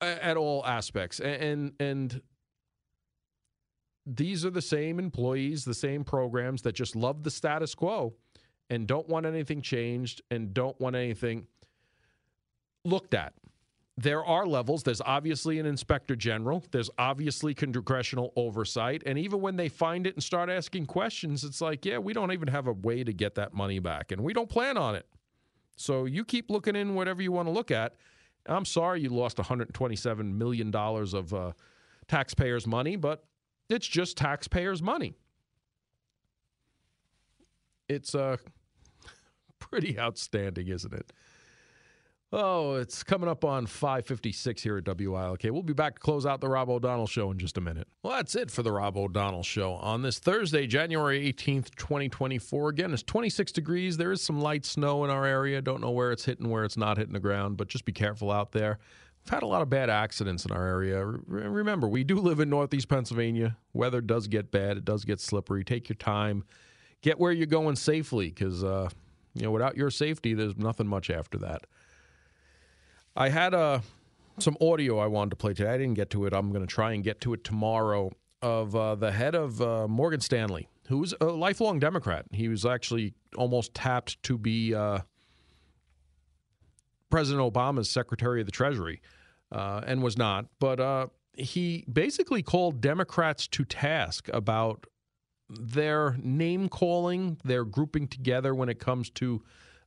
at 0.00 0.36
all 0.36 0.66
aspects. 0.66 1.20
And, 1.20 1.42
And 1.42 1.72
and 1.80 2.22
these 4.04 4.44
are 4.44 4.50
the 4.50 4.62
same 4.62 4.98
employees, 4.98 5.64
the 5.64 5.74
same 5.74 6.02
programs 6.02 6.62
that 6.62 6.72
just 6.72 6.96
love 6.96 7.22
the 7.22 7.30
status 7.30 7.74
quo 7.74 8.14
and 8.72 8.86
don't 8.86 9.06
want 9.06 9.26
anything 9.26 9.60
changed 9.60 10.22
and 10.30 10.54
don't 10.54 10.80
want 10.80 10.96
anything 10.96 11.46
looked 12.86 13.12
at. 13.12 13.34
There 13.98 14.24
are 14.24 14.46
levels. 14.46 14.82
There's 14.82 15.02
obviously 15.02 15.58
an 15.58 15.66
inspector 15.66 16.16
general. 16.16 16.64
There's 16.70 16.88
obviously 16.96 17.52
congressional 17.52 18.32
oversight. 18.34 19.02
And 19.04 19.18
even 19.18 19.42
when 19.42 19.56
they 19.56 19.68
find 19.68 20.06
it 20.06 20.14
and 20.14 20.24
start 20.24 20.48
asking 20.48 20.86
questions, 20.86 21.44
it's 21.44 21.60
like, 21.60 21.84
yeah, 21.84 21.98
we 21.98 22.14
don't 22.14 22.32
even 22.32 22.48
have 22.48 22.66
a 22.66 22.72
way 22.72 23.04
to 23.04 23.12
get 23.12 23.34
that 23.34 23.52
money 23.52 23.78
back. 23.78 24.10
And 24.10 24.22
we 24.22 24.32
don't 24.32 24.48
plan 24.48 24.78
on 24.78 24.94
it. 24.94 25.06
So 25.76 26.06
you 26.06 26.24
keep 26.24 26.50
looking 26.50 26.74
in 26.74 26.94
whatever 26.94 27.20
you 27.20 27.30
want 27.30 27.48
to 27.48 27.52
look 27.52 27.70
at. 27.70 27.96
I'm 28.46 28.64
sorry 28.64 29.02
you 29.02 29.10
lost 29.10 29.36
$127 29.36 30.32
million 30.32 30.74
of 30.74 31.34
uh, 31.34 31.52
taxpayers' 32.08 32.66
money, 32.66 32.96
but 32.96 33.22
it's 33.68 33.86
just 33.86 34.16
taxpayers' 34.16 34.80
money. 34.80 35.14
It's 37.90 38.14
uh, 38.14 38.38
pretty 39.72 39.98
outstanding, 39.98 40.68
isn't 40.68 40.92
it? 40.92 41.12
Oh, 42.30 42.76
it's 42.76 43.02
coming 43.02 43.28
up 43.28 43.42
on 43.44 43.66
556 43.66 44.62
here 44.62 44.76
at 44.76 44.84
WILK. 44.84 45.44
We'll 45.44 45.62
be 45.62 45.72
back 45.72 45.94
to 45.94 46.00
close 46.00 46.26
out 46.26 46.40
the 46.40 46.48
Rob 46.48 46.68
O'Donnell 46.68 47.06
Show 47.06 47.30
in 47.30 47.38
just 47.38 47.56
a 47.56 47.60
minute. 47.60 47.88
Well, 48.02 48.16
that's 48.16 48.34
it 48.34 48.50
for 48.50 48.62
the 48.62 48.72
Rob 48.72 48.96
O'Donnell 48.96 49.42
Show 49.42 49.72
on 49.74 50.02
this 50.02 50.18
Thursday, 50.18 50.66
January 50.66 51.30
18th, 51.32 51.74
2024. 51.74 52.68
Again, 52.68 52.92
it's 52.92 53.02
26 53.02 53.52
degrees. 53.52 53.96
There 53.96 54.12
is 54.12 54.22
some 54.22 54.40
light 54.40 54.66
snow 54.66 55.04
in 55.04 55.10
our 55.10 55.24
area. 55.24 55.60
Don't 55.62 55.80
know 55.80 55.90
where 55.90 56.12
it's 56.12 56.24
hitting, 56.24 56.50
where 56.50 56.64
it's 56.64 56.76
not 56.76 56.98
hitting 56.98 57.14
the 57.14 57.20
ground, 57.20 57.56
but 57.56 57.68
just 57.68 57.86
be 57.86 57.92
careful 57.92 58.30
out 58.30 58.52
there. 58.52 58.78
We've 59.24 59.30
had 59.30 59.42
a 59.42 59.46
lot 59.46 59.62
of 59.62 59.70
bad 59.70 59.88
accidents 59.88 60.44
in 60.44 60.52
our 60.52 60.66
area. 60.66 61.04
Remember, 61.04 61.88
we 61.88 62.02
do 62.04 62.16
live 62.16 62.40
in 62.40 62.48
Northeast 62.50 62.88
Pennsylvania. 62.88 63.56
Weather 63.72 64.00
does 64.02 64.26
get 64.26 64.50
bad, 64.50 64.76
it 64.76 64.84
does 64.84 65.04
get 65.04 65.20
slippery. 65.20 65.64
Take 65.64 65.88
your 65.88 65.96
time. 65.96 66.44
Get 67.02 67.18
where 67.18 67.32
you're 67.32 67.46
going 67.46 67.76
safely 67.76 68.28
because, 68.28 68.62
uh, 68.64 68.88
you 69.34 69.42
know, 69.42 69.50
without 69.50 69.76
your 69.76 69.90
safety, 69.90 70.34
there's 70.34 70.56
nothing 70.56 70.86
much 70.86 71.10
after 71.10 71.38
that. 71.38 71.66
I 73.16 73.28
had 73.28 73.54
uh, 73.54 73.80
some 74.38 74.56
audio 74.60 74.98
I 74.98 75.06
wanted 75.06 75.30
to 75.30 75.36
play 75.36 75.54
today. 75.54 75.70
I 75.70 75.78
didn't 75.78 75.94
get 75.94 76.10
to 76.10 76.26
it. 76.26 76.32
I'm 76.32 76.50
going 76.50 76.66
to 76.66 76.72
try 76.72 76.92
and 76.92 77.04
get 77.04 77.20
to 77.22 77.34
it 77.34 77.44
tomorrow 77.44 78.12
of 78.40 78.74
uh, 78.74 78.94
the 78.94 79.12
head 79.12 79.34
of 79.34 79.60
uh, 79.60 79.86
Morgan 79.88 80.20
Stanley, 80.20 80.68
who 80.88 80.98
was 80.98 81.14
a 81.20 81.26
lifelong 81.26 81.78
Democrat. 81.78 82.26
He 82.32 82.48
was 82.48 82.66
actually 82.66 83.14
almost 83.36 83.74
tapped 83.74 84.22
to 84.24 84.36
be 84.36 84.74
uh, 84.74 85.00
President 87.10 87.52
Obama's 87.52 87.90
Secretary 87.90 88.40
of 88.40 88.46
the 88.46 88.52
Treasury 88.52 89.00
uh, 89.52 89.82
and 89.86 90.02
was 90.02 90.16
not. 90.16 90.46
But 90.58 91.10
he 91.34 91.84
basically 91.90 92.42
called 92.42 92.80
Democrats 92.80 93.46
to 93.48 93.64
task 93.64 94.28
about 94.32 94.86
their 95.48 96.16
name 96.22 96.68
calling, 96.68 97.38
their 97.44 97.64
grouping 97.64 98.08
together 98.08 98.54
when 98.54 98.68
it 98.68 98.78
comes 98.78 99.10
to 99.10 99.42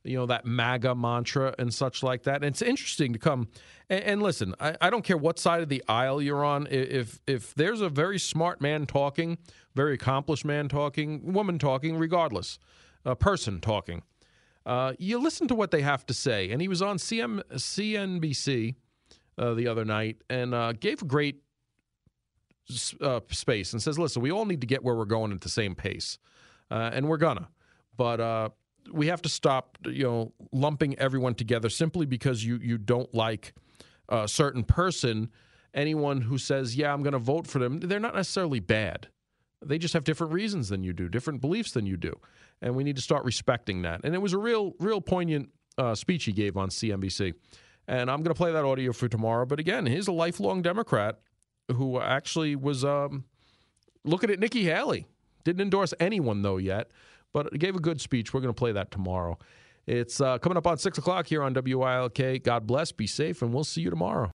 you 0.06 0.16
know, 0.16 0.26
that 0.26 0.46
MAGA 0.46 0.94
mantra 0.94 1.54
and 1.58 1.72
such 1.72 2.02
like 2.02 2.22
that. 2.24 2.36
And 2.36 2.44
it's 2.44 2.62
interesting 2.62 3.12
to 3.12 3.18
come 3.18 3.48
and, 3.90 4.02
and 4.04 4.22
listen. 4.22 4.54
I, 4.60 4.76
I, 4.80 4.90
don't 4.90 5.02
care 5.02 5.16
what 5.16 5.38
side 5.38 5.62
of 5.62 5.68
the 5.68 5.82
aisle 5.88 6.22
you're 6.22 6.44
on. 6.44 6.68
If 6.70 7.20
if 7.26 7.54
there's 7.54 7.80
a 7.80 7.88
very 7.88 8.18
smart 8.18 8.60
man 8.60 8.86
talking, 8.86 9.38
very 9.74 9.94
accomplished 9.94 10.44
man 10.44 10.68
talking, 10.68 11.32
woman 11.32 11.58
talking, 11.58 11.98
regardless, 11.98 12.58
a 13.04 13.16
person 13.16 13.60
talking, 13.60 14.02
uh, 14.64 14.92
you 14.98 15.18
listen 15.18 15.48
to 15.48 15.54
what 15.54 15.70
they 15.70 15.82
have 15.82 16.06
to 16.06 16.14
say. 16.14 16.50
And 16.50 16.60
he 16.60 16.68
was 16.68 16.82
on 16.82 16.98
CM, 16.98 17.42
CNBC 17.52 18.76
uh, 19.38 19.54
the 19.54 19.68
other 19.68 19.84
night 19.84 20.22
and 20.30 20.54
uh, 20.54 20.72
gave 20.72 21.02
a 21.02 21.04
great 21.04 21.42
uh, 23.00 23.20
space 23.30 23.72
and 23.72 23.82
says, 23.82 23.98
"Listen, 23.98 24.22
we 24.22 24.30
all 24.30 24.44
need 24.44 24.60
to 24.60 24.66
get 24.66 24.82
where 24.82 24.94
we're 24.94 25.04
going 25.04 25.32
at 25.32 25.40
the 25.40 25.48
same 25.48 25.74
pace, 25.74 26.18
uh, 26.70 26.90
and 26.92 27.08
we're 27.08 27.16
gonna." 27.16 27.48
But 27.96 28.20
uh, 28.20 28.48
we 28.92 29.06
have 29.08 29.22
to 29.22 29.28
stop, 29.28 29.78
you 29.84 30.04
know, 30.04 30.32
lumping 30.52 30.98
everyone 30.98 31.34
together 31.34 31.68
simply 31.68 32.06
because 32.06 32.44
you 32.44 32.56
you 32.56 32.78
don't 32.78 33.12
like 33.14 33.54
a 34.08 34.28
certain 34.28 34.64
person. 34.64 35.30
Anyone 35.74 36.22
who 36.22 36.38
says, 36.38 36.76
"Yeah, 36.76 36.92
I'm 36.92 37.02
going 37.02 37.12
to 37.12 37.18
vote 37.18 37.46
for 37.46 37.58
them," 37.58 37.80
they're 37.80 38.00
not 38.00 38.14
necessarily 38.14 38.60
bad. 38.60 39.08
They 39.64 39.78
just 39.78 39.94
have 39.94 40.04
different 40.04 40.32
reasons 40.32 40.68
than 40.68 40.82
you 40.82 40.92
do, 40.92 41.08
different 41.08 41.40
beliefs 41.40 41.72
than 41.72 41.86
you 41.86 41.96
do, 41.96 42.14
and 42.62 42.74
we 42.74 42.84
need 42.84 42.96
to 42.96 43.02
start 43.02 43.24
respecting 43.24 43.82
that. 43.82 44.00
And 44.04 44.14
it 44.14 44.18
was 44.18 44.32
a 44.32 44.38
real, 44.38 44.74
real 44.78 45.00
poignant 45.00 45.50
uh, 45.78 45.94
speech 45.94 46.24
he 46.24 46.32
gave 46.32 46.56
on 46.56 46.68
CNBC, 46.68 47.34
and 47.88 48.10
I'm 48.10 48.18
going 48.18 48.34
to 48.34 48.38
play 48.38 48.52
that 48.52 48.64
audio 48.64 48.92
for 48.92 49.08
tomorrow. 49.08 49.44
But 49.44 49.60
again, 49.60 49.86
he's 49.86 50.08
a 50.08 50.12
lifelong 50.12 50.62
Democrat 50.62 51.20
who 51.72 52.00
actually 52.00 52.56
was 52.56 52.84
um, 52.84 53.24
looking 54.04 54.30
at 54.30 54.38
Nikki 54.38 54.64
Haley. 54.64 55.06
Didn't 55.44 55.60
endorse 55.60 55.94
anyone 56.00 56.42
though 56.42 56.56
yet 56.56 56.90
but 57.36 57.52
gave 57.58 57.76
a 57.76 57.80
good 57.80 58.00
speech. 58.00 58.32
We're 58.32 58.40
going 58.40 58.54
to 58.54 58.58
play 58.58 58.72
that 58.72 58.90
tomorrow. 58.90 59.38
It's 59.86 60.22
uh, 60.22 60.38
coming 60.38 60.56
up 60.56 60.66
on 60.66 60.78
6 60.78 60.96
o'clock 60.96 61.26
here 61.26 61.42
on 61.42 61.52
WILK. 61.52 62.42
God 62.42 62.66
bless, 62.66 62.92
be 62.92 63.06
safe, 63.06 63.42
and 63.42 63.52
we'll 63.52 63.62
see 63.62 63.82
you 63.82 63.90
tomorrow. 63.90 64.32